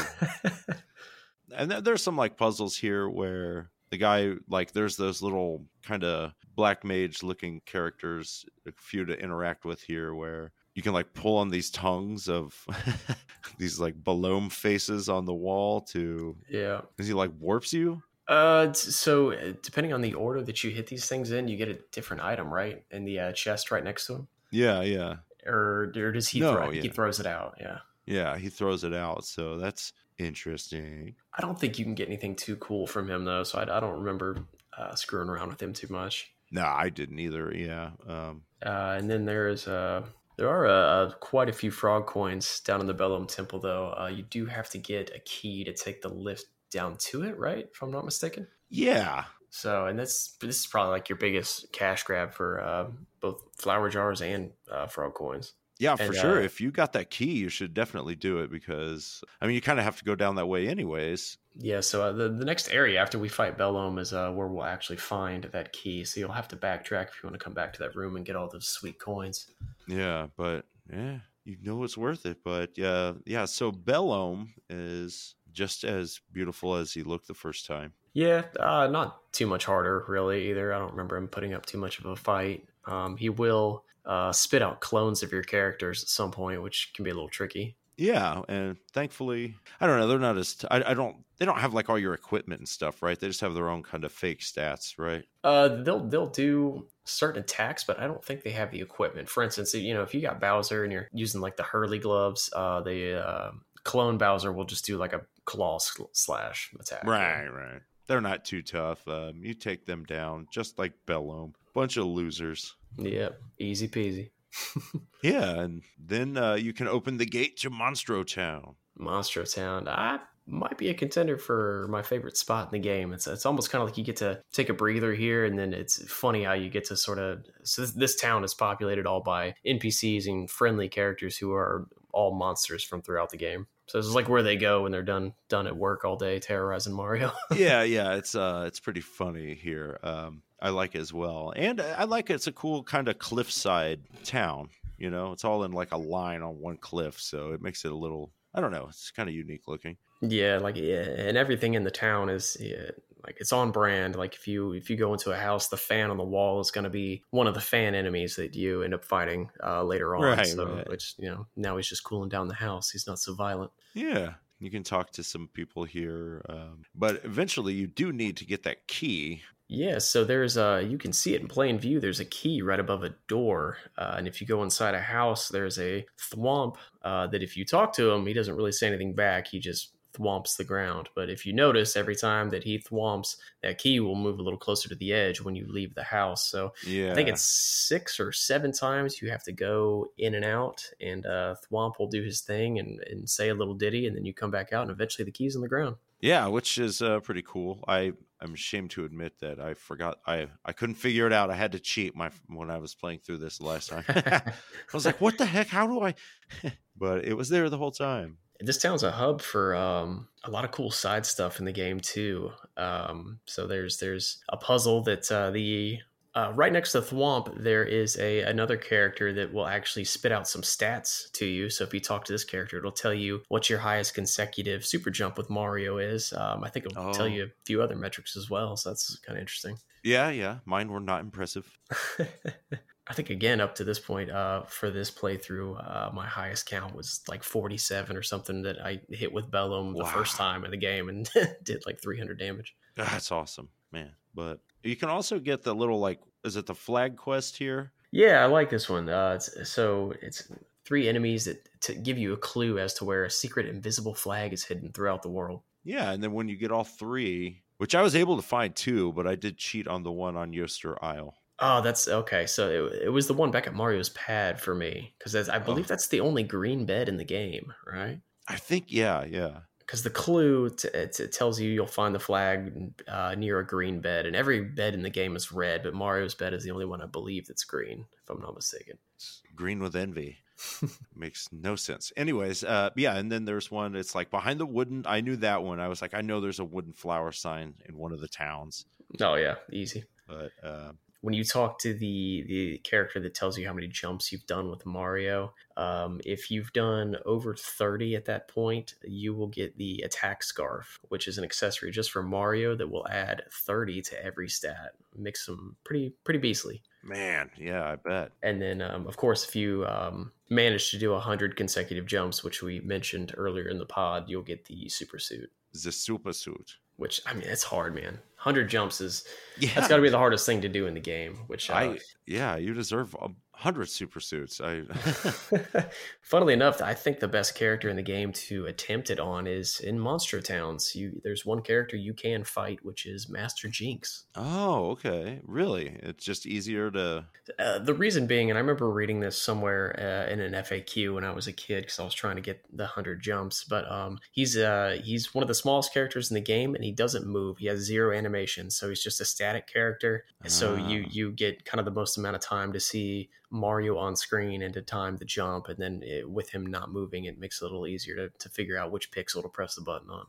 [1.54, 6.32] and there's some like puzzles here where the guy like there's those little kind of
[6.56, 11.36] black mage looking characters a few to interact with here where you can like pull
[11.38, 12.66] on these tongues of
[13.58, 16.80] these like balloon faces on the wall to yeah.
[16.98, 20.88] is he like warps you Uh, so uh, depending on the order that you hit
[20.88, 22.84] these things in, you get a different item, right?
[22.92, 25.16] In the uh, chest right next to him, yeah yeah
[25.46, 26.70] or, or does he No, throw?
[26.70, 27.58] He throws it out.
[27.60, 27.80] Yeah.
[28.06, 32.36] yeah he throws it out so that's interesting I don't think you can get anything
[32.36, 34.38] too cool from him though, so I, I don't remember
[34.78, 36.32] uh, screwing around with him too much.
[36.52, 40.04] no i didn't either yeah um Uh, and then there's uh,
[40.38, 43.94] there are uh, quite a few frog coins down in the Belome Temple though.
[44.00, 47.38] Uh, you do have to get a key to take the lift down to it,
[47.38, 47.68] right?
[47.74, 48.48] If I'm not mistaken.
[48.70, 52.88] yeah So, and that's this is probably like your biggest cash grab for uh,
[53.20, 55.54] both flower jars and uh, frog coins.
[55.80, 56.40] Yeah, for sure.
[56.40, 59.62] uh, If you got that key, you should definitely do it because I mean, you
[59.62, 61.38] kind of have to go down that way anyways.
[61.58, 61.80] Yeah.
[61.80, 64.98] So uh, the the next area after we fight Belome is uh, where we'll actually
[64.98, 66.04] find that key.
[66.04, 68.26] So you'll have to backtrack if you want to come back to that room and
[68.26, 69.48] get all those sweet coins.
[69.88, 72.44] Yeah, but yeah, you know it's worth it.
[72.44, 73.46] But yeah, yeah.
[73.46, 77.94] So Belome is just as beautiful as he looked the first time.
[78.14, 80.74] Yeah, uh, not too much harder, really, either.
[80.74, 82.68] I don't remember him putting up too much of a fight.
[82.86, 87.04] Um, he will uh, spit out clones of your characters at some point, which can
[87.04, 87.76] be a little tricky.
[88.00, 90.08] Yeah, and thankfully, I don't know.
[90.08, 91.18] They're not as I I, I don't.
[91.38, 93.20] They don't have like all your equipment and stuff, right?
[93.20, 95.26] They just have their own kind of fake stats, right?
[95.44, 99.28] Uh, they'll they'll do certain attacks, but I don't think they have the equipment.
[99.28, 102.50] For instance, you know, if you got Bowser and you're using like the Hurly gloves,
[102.56, 103.52] uh, the uh,
[103.84, 107.04] clone Bowser will just do like a claw sl- slash attack.
[107.04, 107.82] Right, right.
[108.06, 109.08] They're not too tough.
[109.08, 111.54] Um, you take them down just like Belome.
[111.74, 112.76] Bunch of losers.
[112.98, 114.30] Yep, easy peasy.
[115.22, 118.76] Yeah, and then uh, you can open the gate to Monstro Town.
[118.98, 119.90] Monstro Town.
[119.90, 123.12] I might be a contender for my favorite spot in the game.
[123.12, 125.74] It's it's almost kind of like you get to take a breather here, and then
[125.74, 127.46] it's funny how you get to sort of.
[127.64, 132.34] So this, this town is populated all by NPCs and friendly characters who are all
[132.34, 133.68] monsters from throughout the game.
[133.90, 136.40] So this is like where they go when they're done done at work all day
[136.40, 137.32] terrorizing Mario.
[137.56, 140.00] yeah, yeah, it's uh, it's pretty funny here.
[140.04, 142.36] Um, I like it as well, and I like it.
[142.36, 144.70] It's a cool kind of cliffside town.
[145.00, 147.92] You know, it's all in like a line on one cliff, so it makes it
[147.92, 148.32] a little.
[148.54, 148.86] I don't know.
[148.90, 149.98] It's kind of unique looking.
[150.22, 152.92] yeah, like yeah, and everything in the town is yeah,
[153.24, 154.16] like it's on brand.
[154.16, 156.72] Like if you if you go into a house, the fan on the wall is
[156.72, 160.16] going to be one of the fan enemies that you end up fighting uh, later
[160.16, 160.24] on.
[160.24, 160.90] Right, so, right.
[160.90, 162.90] which you know now he's just cooling down the house.
[162.90, 163.72] He's not so violent.
[163.94, 168.46] Yeah, you can talk to some people here, um, but eventually you do need to
[168.46, 169.42] get that key.
[169.72, 172.00] Yeah, so there's uh you can see it in plain view.
[172.00, 175.50] There's a key right above a door, uh, and if you go inside a house,
[175.50, 179.14] there's a thwomp uh, that if you talk to him, he doesn't really say anything
[179.14, 179.48] back.
[179.48, 181.10] He just thwomps the ground.
[181.16, 184.60] But if you notice, every time that he thwomps, that key will move a little
[184.60, 186.48] closer to the edge when you leave the house.
[186.48, 190.46] So Yeah, I think it's six or seven times you have to go in and
[190.46, 194.16] out, and uh, Thwomp will do his thing and, and say a little ditty, and
[194.16, 195.96] then you come back out, and eventually the key's on the ground.
[196.22, 197.84] Yeah, which is uh, pretty cool.
[197.88, 201.50] I I'm ashamed to admit that I forgot I I couldn't figure it out.
[201.50, 204.04] I had to cheat my when I was playing through this last time.
[204.10, 204.54] I
[204.94, 205.68] was like, "What the heck?
[205.68, 206.16] How do I?"
[206.98, 208.38] but it was there the whole time.
[208.60, 212.00] This town's a hub for um, a lot of cool side stuff in the game
[212.00, 212.52] too.
[212.78, 216.00] Um, so there's there's a puzzle that uh, the
[216.36, 220.48] uh, right next to Thwomp, there is a another character that will actually spit out
[220.48, 221.70] some stats to you.
[221.70, 225.10] So if you talk to this character, it'll tell you what your highest consecutive super
[225.10, 226.32] jump with Mario is.
[226.34, 227.14] Um, I think it'll Oh.
[227.14, 228.78] tell you a few other metrics as well.
[228.78, 229.78] So that's kind of interesting.
[230.04, 230.60] Yeah, yeah.
[230.66, 231.78] Mine were not impressive.
[233.10, 236.96] I think again up to this point uh, for this playthrough, uh, my highest count
[236.96, 240.78] was like 47 or something that I hit with Belome the first time in the
[240.78, 241.28] game and
[241.64, 242.76] did like 300 damage.
[242.96, 244.12] That's awesome, man.
[244.36, 247.92] But you can also get the little like, is it the flag quest here?
[248.12, 249.10] Yeah, I like this one.
[249.10, 250.52] Uh, it's, so it's
[250.86, 254.54] three enemies that to give you a clue as to where a secret invisible flag
[254.54, 255.62] is hidden throughout the world.
[255.84, 259.14] Yeah, and then when you get all three, which I was able to find two,
[259.14, 261.36] but I did cheat on the one on Yoster Isle.
[261.62, 262.46] Oh, that's okay.
[262.46, 265.86] So it, it was the one back at Mario's pad for me because I believe
[265.86, 265.88] Oh.
[265.90, 268.20] that's the only green bed in the game, right?
[268.48, 269.60] I think, yeah, yeah.
[269.80, 273.66] because the clue t- it, it tells you you'll find the flag uh, near a
[273.68, 276.72] green bed, and every bed in the game is red, but Mario's bed is the
[276.72, 278.98] only one I believe that's green, if I'm not mistaken.
[279.16, 280.38] It's green with envy.
[281.16, 282.12] Makes no sense.
[282.18, 283.96] Anyways, uh, yeah, and then there's one.
[283.96, 285.04] It's like behind the wooden.
[285.08, 285.80] I knew that one.
[285.80, 288.86] I was like, I know there's a wooden flower sign in one of the towns,
[289.22, 290.04] Oh yeah, easy.
[290.28, 290.92] but uh,
[291.22, 294.70] When you talk to the the character that tells you how many jumps you've done
[294.70, 300.02] with Mario, um, if you've done over 30 at that point, you will get the
[300.06, 304.48] attack scarf, which is an accessory just for Mario that will add 30 to every
[304.50, 304.94] stat.
[305.18, 306.84] Makes them pretty pretty beastly.
[307.04, 308.32] man, yeah, I bet.
[308.44, 312.62] And then, um, of course, if you um, manage to do 100 consecutive jumps, which
[312.64, 316.78] we mentioned earlier in the pod, you'll get the super suit, The super suit.
[316.98, 318.20] which, I mean, it's hard, man.
[318.40, 319.26] 100 jumps is,
[319.58, 321.74] Yeah, that's got to be the hardest thing to do in the game, which, uh,
[321.74, 323.30] I yeah, you deserve a
[323.60, 324.62] hundred super suits.
[324.62, 324.84] I
[326.22, 329.80] funnily enough, I think the best character in the game to attempt it on is
[329.80, 330.96] in Monster Towns.
[330.96, 334.26] You There's one character you can fight, which is Master Jinx.
[334.36, 335.98] oh okay, really?
[336.02, 337.26] It's just easier to
[337.58, 341.24] Uh, the reason being, and I remember reading this somewhere uh, in an FAQ when
[341.24, 343.64] I was a kid because I was trying to get the hundred jumps.
[343.64, 346.92] But um, he's uh, he's one of the smallest characters in the game, and he
[346.92, 347.58] doesn't move.
[347.58, 350.26] He has zero animation, so he's just a static character.
[350.44, 351.10] And so you Ah.
[351.12, 354.74] you get kind of the most amount of time to see Mario on screen and
[354.74, 357.68] to time the jump, and then it, with him not moving, it makes it a
[357.68, 360.26] little easier to, to figure out which pixel to press the button on.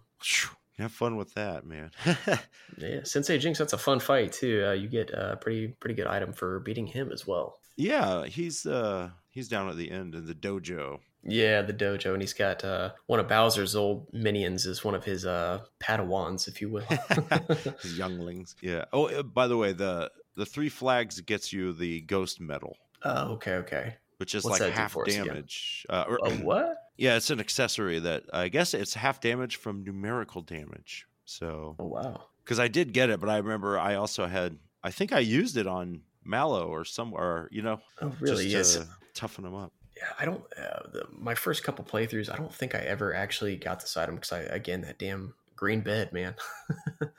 [0.78, 1.90] Have fun with that, man.
[2.78, 4.64] Yeah, Sensei Jinx, that's a fun fight too.
[4.66, 7.58] Uh, you get a pretty pretty good item for beating him as well.
[7.76, 11.00] yeah, he's uh he's down at the end in the dojo.
[11.22, 15.04] Yeah, the dojo, and he's got uh, one of Bowser's old minions as one of
[15.04, 16.86] his uh, Padawans, if you will.
[17.82, 18.56] His younglings.
[18.62, 18.86] Yeah.
[18.90, 22.74] Oh, uh, by the way, the the three flags gets you the ghost medal,
[23.04, 23.96] oh, okay, okay.
[24.18, 25.26] which is What's like half for us again?
[25.26, 25.86] damage.
[25.88, 26.76] Uh, or, A what?
[26.96, 31.06] yeah, it's an accessory that I guess it's half damage from numerical damage.
[31.24, 32.24] So, Oh, wow.
[32.44, 34.58] because I did get it, but I remember I also had.
[34.82, 37.48] I think I used it on Mallow or somewhere.
[37.52, 38.48] You know, Oh, really?
[38.48, 38.84] just Yes.
[38.86, 39.72] to toughen them up.
[39.96, 40.42] Yeah, I don't.
[40.58, 44.14] Uh, the, my first couple playthroughs, I don't think I ever actually got this item
[44.16, 46.34] because I, again, that damn green bed, man.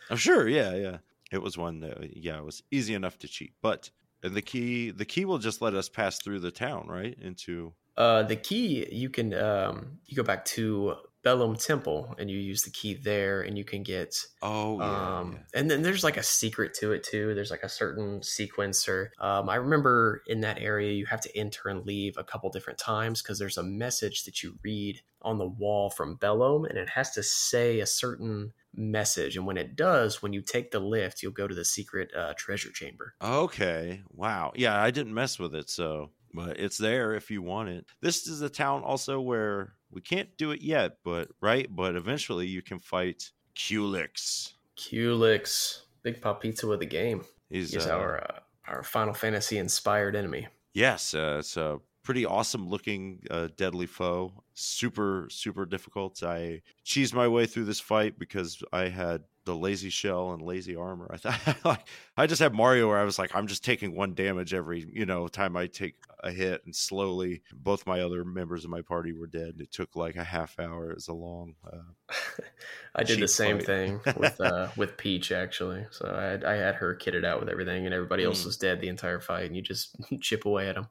[0.10, 0.48] I'm sure.
[0.48, 0.98] Yeah, yeah.
[1.32, 3.54] It was one that yeah, it was easy enough to cheat.
[3.62, 3.92] But
[4.24, 7.18] and the key the key will just let us pass through the town, right?
[7.22, 12.38] Into Uh, the key you can um, you go back to Belome Temple and you
[12.40, 15.60] use the key there, and you can get oh yeah, um, yeah.
[15.60, 17.36] and then there's like a secret to it too.
[17.36, 19.10] There's like a certain sequencer.
[19.20, 22.80] Um, I remember in that area you have to enter and leave a couple different
[22.80, 26.90] times because there's a message that you read on the wall from Belome, and it
[26.90, 29.38] has to say a certain message.
[29.38, 32.34] And when it does, when you take the lift, you'll go to the secret uh,
[32.38, 33.14] treasure chamber.
[33.22, 34.02] Okay.
[34.14, 34.54] Wow.
[34.56, 37.86] Yeah, I didn't mess with it, so but it's there if you want it.
[38.02, 42.48] This is a town also where we can't do it yet, but right, but eventually
[42.48, 44.54] you can fight Culex.
[44.76, 47.26] Culex, Big Pop Pizza with the game.
[47.50, 50.48] He's He's uh, our uh, our Final Fantasy inspired enemy.
[50.74, 54.32] Yes, uh, it's a pretty awesome looking uh, deadly foe.
[54.54, 56.22] Super, super difficult.
[56.24, 60.76] I cheesed my way through this fight because I had the lazy shell and lazy
[60.76, 61.08] armor.
[61.12, 61.88] I thought like
[62.18, 65.06] I just had Mario where I was like, I'm just taking one damage every you
[65.06, 69.12] know time I take a hit, and slowly both my other members of my party
[69.14, 69.56] were dead.
[69.60, 70.92] It took like a half hour.
[70.92, 71.56] It was a long.
[71.66, 72.14] Uh,
[72.96, 73.66] I did the same fight.
[73.66, 75.86] thing with uh, with Peach actually.
[75.92, 78.46] So I had, I had her kitted out with everything, and everybody else Mm.
[78.46, 80.88] was dead the entire fight, and you just chip away at them.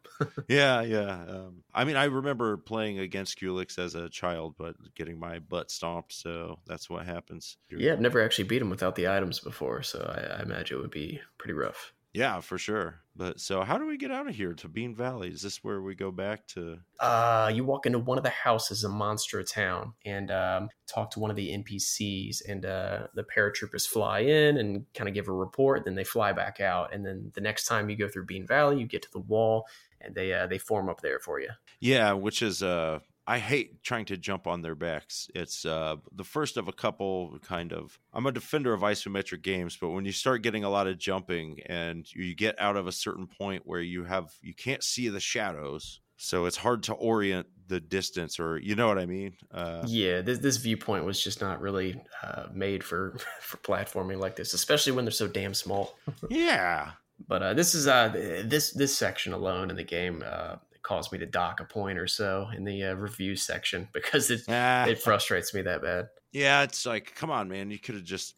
[0.48, 1.24] yeah, yeah.
[1.28, 5.70] Um, I mean, I remember playing against Culex as a child, but getting my butt
[5.70, 6.12] stomped.
[6.12, 7.57] So that's what happens.
[7.70, 10.80] Yeah, I've never actually beat him without the items before, so I, I imagine it
[10.80, 11.93] would be pretty rough.
[12.12, 13.01] Yeah, for sure.
[13.14, 15.28] But so, how do we get out of here to Bean Valley?
[15.28, 16.78] Is this where we go back to?
[16.99, 21.20] Uh, you walk into one of the houses in Monster Town and um, talk to
[21.20, 25.32] one of the NPCs, and uh, the paratroopers fly in and kind of give a
[25.32, 25.84] report.
[25.84, 28.80] Then they fly back out, and then the next time you go through Bean Valley,
[28.80, 29.66] you get to the wall,
[30.01, 31.51] and they uh, they form up there for you.
[31.78, 35.30] Yeah, which is uh I hate trying to jump on their backs.
[35.36, 37.96] It's uh, the first of a couple kind of.
[38.12, 41.60] I'm a defender of isometric games, but when you start getting a lot of jumping
[41.66, 45.20] and you get out of a certain point where you have you can't see the
[45.20, 49.36] shadows, so it's hard to orient the distance, or you know what I mean?
[49.54, 54.34] Uh, yeah, this this viewpoint was just not really uh, made for for platforming like
[54.34, 55.96] this, especially when they're so damn small.
[56.30, 56.90] yeah,
[57.28, 58.08] but uh, this is uh
[58.44, 62.06] this this section alone in the game uh, caused me to dock a point or
[62.06, 66.08] so in the uh, review section because it Ah, it frustrates me that bad.
[66.32, 66.62] yeah.
[66.62, 68.34] It's like, come on, man, you could have just.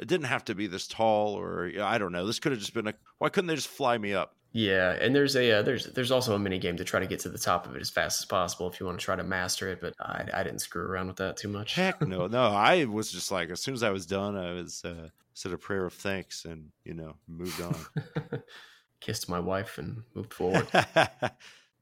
[0.00, 2.26] It didn't have to be this tall, or yeah, I don't know.
[2.26, 2.94] This could have just been a.
[3.18, 4.34] Why couldn't they just fly me up?
[4.52, 7.20] Yeah, and there's a uh, there's there's also a mini game to try to get
[7.20, 9.22] to the top of it as fast as possible if you want to try to
[9.22, 9.80] master it.
[9.80, 11.74] But I, I didn't screw around with that too much.
[11.74, 12.44] Heck no, no.
[12.44, 15.58] I was just like, as soon as I was done, I was uh, said a
[15.58, 17.76] prayer of thanks and you know moved on.
[19.00, 20.66] Kissed my wife and moved forward.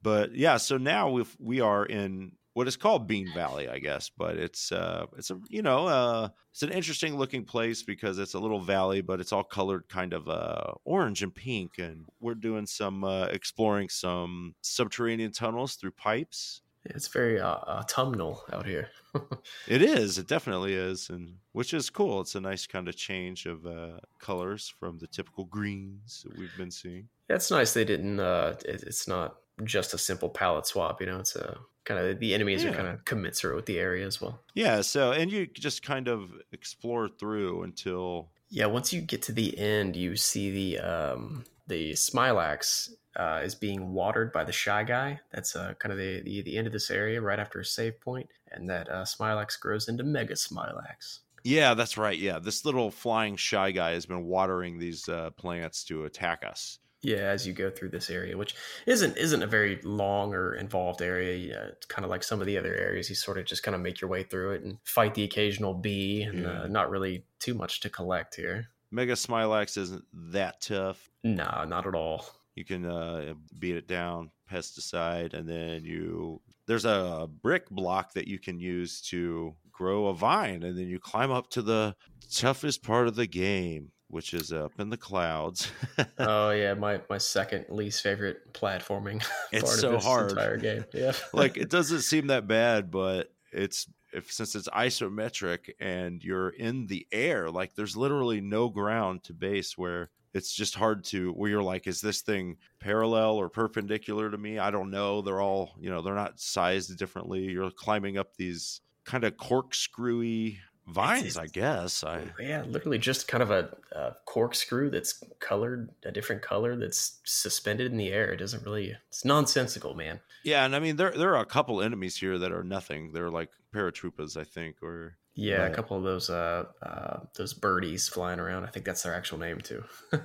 [0.03, 4.11] But yeah, so now we we are in what is called Bean Valley, I guess,
[4.17, 8.35] but it's uh it's a you know uh it's an interesting looking place because it's
[8.35, 12.35] a little valley, but it's all colored kind of uh orange and pink, and we're
[12.35, 16.63] doing some uh, exploring some subterranean tunnels through pipes.
[16.85, 18.89] it's very uh, autumnal out here.
[19.67, 20.19] It is.
[20.19, 22.21] It definitely is, and which is cool.
[22.21, 26.57] It's a nice kind of change of uh, colors from the typical greens that we've
[26.57, 27.09] been seeing.
[27.29, 28.21] That's nice they didn't.
[28.21, 31.01] Uh, it, it's not just a simple palette swap.
[31.01, 32.71] You know, it's a kind of the enemies Yeah.
[32.71, 34.41] are kind of commensurate with the area as well.
[34.55, 34.81] Yeah.
[34.83, 39.59] So, and you just kind of explore through until Yeah, once you get to the
[39.59, 45.21] end, you see the um, the Smilax uh, is being watered by the Shy Guy.
[45.33, 48.01] That's uh, kind of the, the the end of this area, right after a save
[48.01, 51.19] point, and that uh, Smilax grows into Mega Smilax.
[51.45, 52.19] yeah, that's right.
[52.19, 56.79] Yeah, this little flying shy guy has been watering these uh, plants to attack us.
[57.09, 58.55] Yeah, as you go through this area, which
[58.87, 61.37] isn't isn't a very long or involved area.
[61.37, 63.09] Yeah, it's kind of like some of the other areas.
[63.09, 65.75] You sort of just kind of make your way through it and fight the occasional
[65.75, 66.63] bee, and Yeah.
[66.63, 68.69] uh, not really too much to collect here.
[68.91, 71.11] Mega Smilax isn't that tough.
[71.25, 72.25] No, not at all.
[72.55, 78.27] You can uh, beat it down, pesticide, and then you there's a brick block that
[78.29, 81.95] you can use to grow a vine, and then you climb up to the
[82.35, 85.71] toughest part of the game, which is up in the clouds.
[86.19, 89.25] oh yeah, my my second least favorite platforming.
[89.53, 90.31] It's part so of this hard.
[90.31, 90.85] entire game.
[90.95, 96.51] Yeah, like it doesn't seem that bad, but it's if since it's isometric and you're
[96.51, 101.33] in the air, like there's literally no ground to base where it's just hard to
[101.33, 104.59] where you're like, is this thing parallel or perpendicular to me?
[104.59, 105.23] I don't know.
[105.23, 107.45] They're all, you know, they're not sized differently.
[107.45, 110.59] You're climbing up these kind of corkscrewy
[110.89, 112.03] vines, I guess.
[112.05, 117.19] I yeah, literally just kind of a, a corkscrew that's colored a different color that's
[117.25, 118.33] suspended in the air.
[118.33, 118.97] It doesn't really.
[119.09, 120.21] It's nonsensical, man.
[120.45, 123.13] yeah, and I mean there there are a couple enemies here that are nothing.
[123.13, 125.73] They're like paratroopers, I think, or Yeah, Right.
[125.73, 128.65] a couple of those uh, uh those birdies flying around.
[128.65, 129.85] I think that's their actual name too.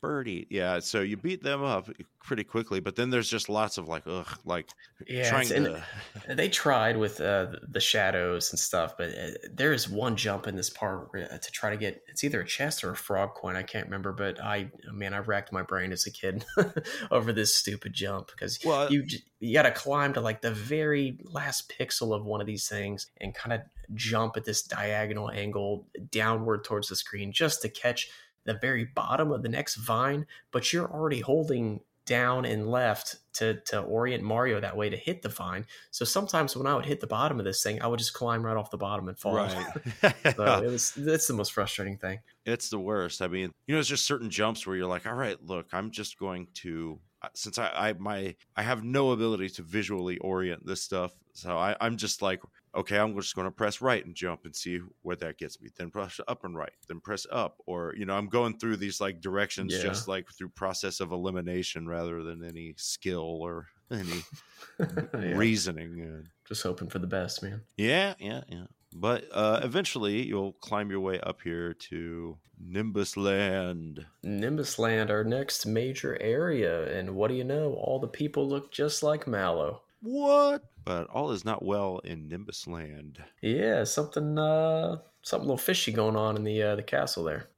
[0.00, 0.80] Birdie, yeah.
[0.80, 1.88] So you beat them up
[2.22, 4.68] pretty quickly, but then there's just lots of like, ugh, like
[5.06, 5.84] Yeah, trying to.
[6.28, 10.56] they tried with uh, the shadows and stuff, but uh, there is one jump in
[10.56, 13.56] this part uh, to try to get it's either a chest or a frog coin.
[13.56, 16.44] I can't remember, but I man, I racked my brain as a kid
[17.10, 19.04] over this stupid jump because Well, you
[19.38, 23.06] you got to climb to like the very last pixel of one of these things
[23.20, 23.60] and kind of
[23.94, 28.08] jump at this diagonal angle downward towards the screen just to catch
[28.46, 33.60] the very bottom of the next vine but you're already holding down and left to
[33.62, 37.00] to orient Mario that way to hit the vine so sometimes when I would hit
[37.00, 39.34] the bottom of this thing I would just climb right off the bottom and fall
[39.34, 39.66] right.
[40.36, 43.20] so it was that's the most frustrating thing it's the worst.
[43.20, 45.90] I mean, you know, there's just certain jumps where you're like, all right, look, I'm
[45.90, 50.64] just going to uh, since I, I my I have no ability to visually orient
[50.64, 52.40] this stuff, so I, I'm just like,
[52.76, 55.70] okay, I'm just going to press right and jump and see where that gets me.
[55.76, 59.00] Then press up and right, then press up, or you know, I'm going through these
[59.00, 59.82] like directions Yeah.
[59.82, 64.22] just like through process of elimination rather than any skill or any
[64.78, 65.36] Yeah.
[65.36, 66.28] reasoning.
[66.46, 68.66] Just hoping for the best man yeah, yeah, yeah.
[68.94, 74.06] But uh, eventually, you'll climb your way up here to Nimbus Land.
[74.22, 77.74] Nimbus Land, our next major area, and what do you know?
[77.74, 79.82] All the people look just like Mallow.
[80.00, 80.62] What?
[80.84, 83.18] But all is not well in Nimbus Land.
[83.42, 87.48] Yeah, something, uh, something a little fishy going on in the uh, the castle there.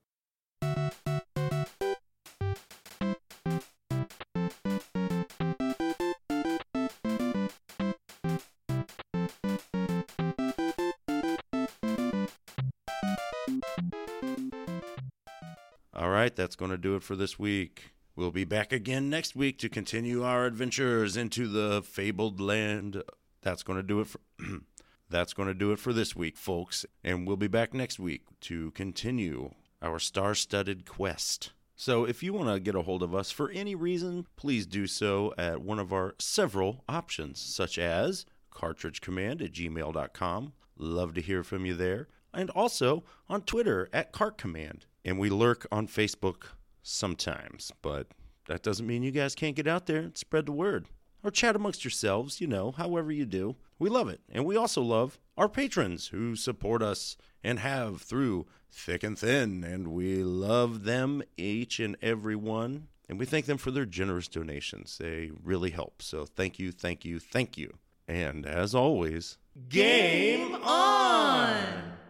[15.94, 17.90] All right, that's going to do it for this week.
[18.18, 23.00] We'll be back again next week to continue our adventures into the fabled land.
[23.42, 24.18] That's going to do it for
[25.08, 28.22] That's going to do it for this week, folks, and we'll be back next week
[28.40, 31.52] to continue our star-studded quest.
[31.76, 34.88] So, if you want to get a hold of us for any reason, please do
[34.88, 40.54] so at one of our several options, such as cartridgecommand at gmail.com.
[40.76, 42.08] Love to hear from you there.
[42.34, 44.86] And also on Twitter at cartcommand.
[45.04, 46.46] And we lurk on Facebook
[46.88, 48.08] sometimes, but
[48.46, 50.86] that doesn't mean you guys can't get out there and spread the word
[51.22, 53.56] or chat amongst yourselves, you know, however you do.
[53.78, 54.20] We love it.
[54.30, 59.64] And we also love our patrons who support us and have through thick and thin.
[59.64, 62.88] And we love them, each and every one.
[63.08, 64.98] And we thank them for their generous donations.
[64.98, 66.02] They really help.
[66.02, 67.74] So thank you, thank you, thank you.
[68.06, 72.07] And as always, game on!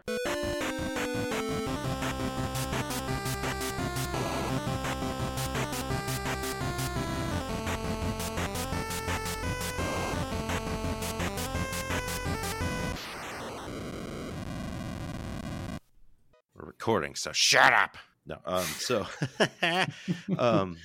[16.89, 17.99] Recording, so shut up.
[18.25, 19.07] No, um, so
[20.39, 20.79] um,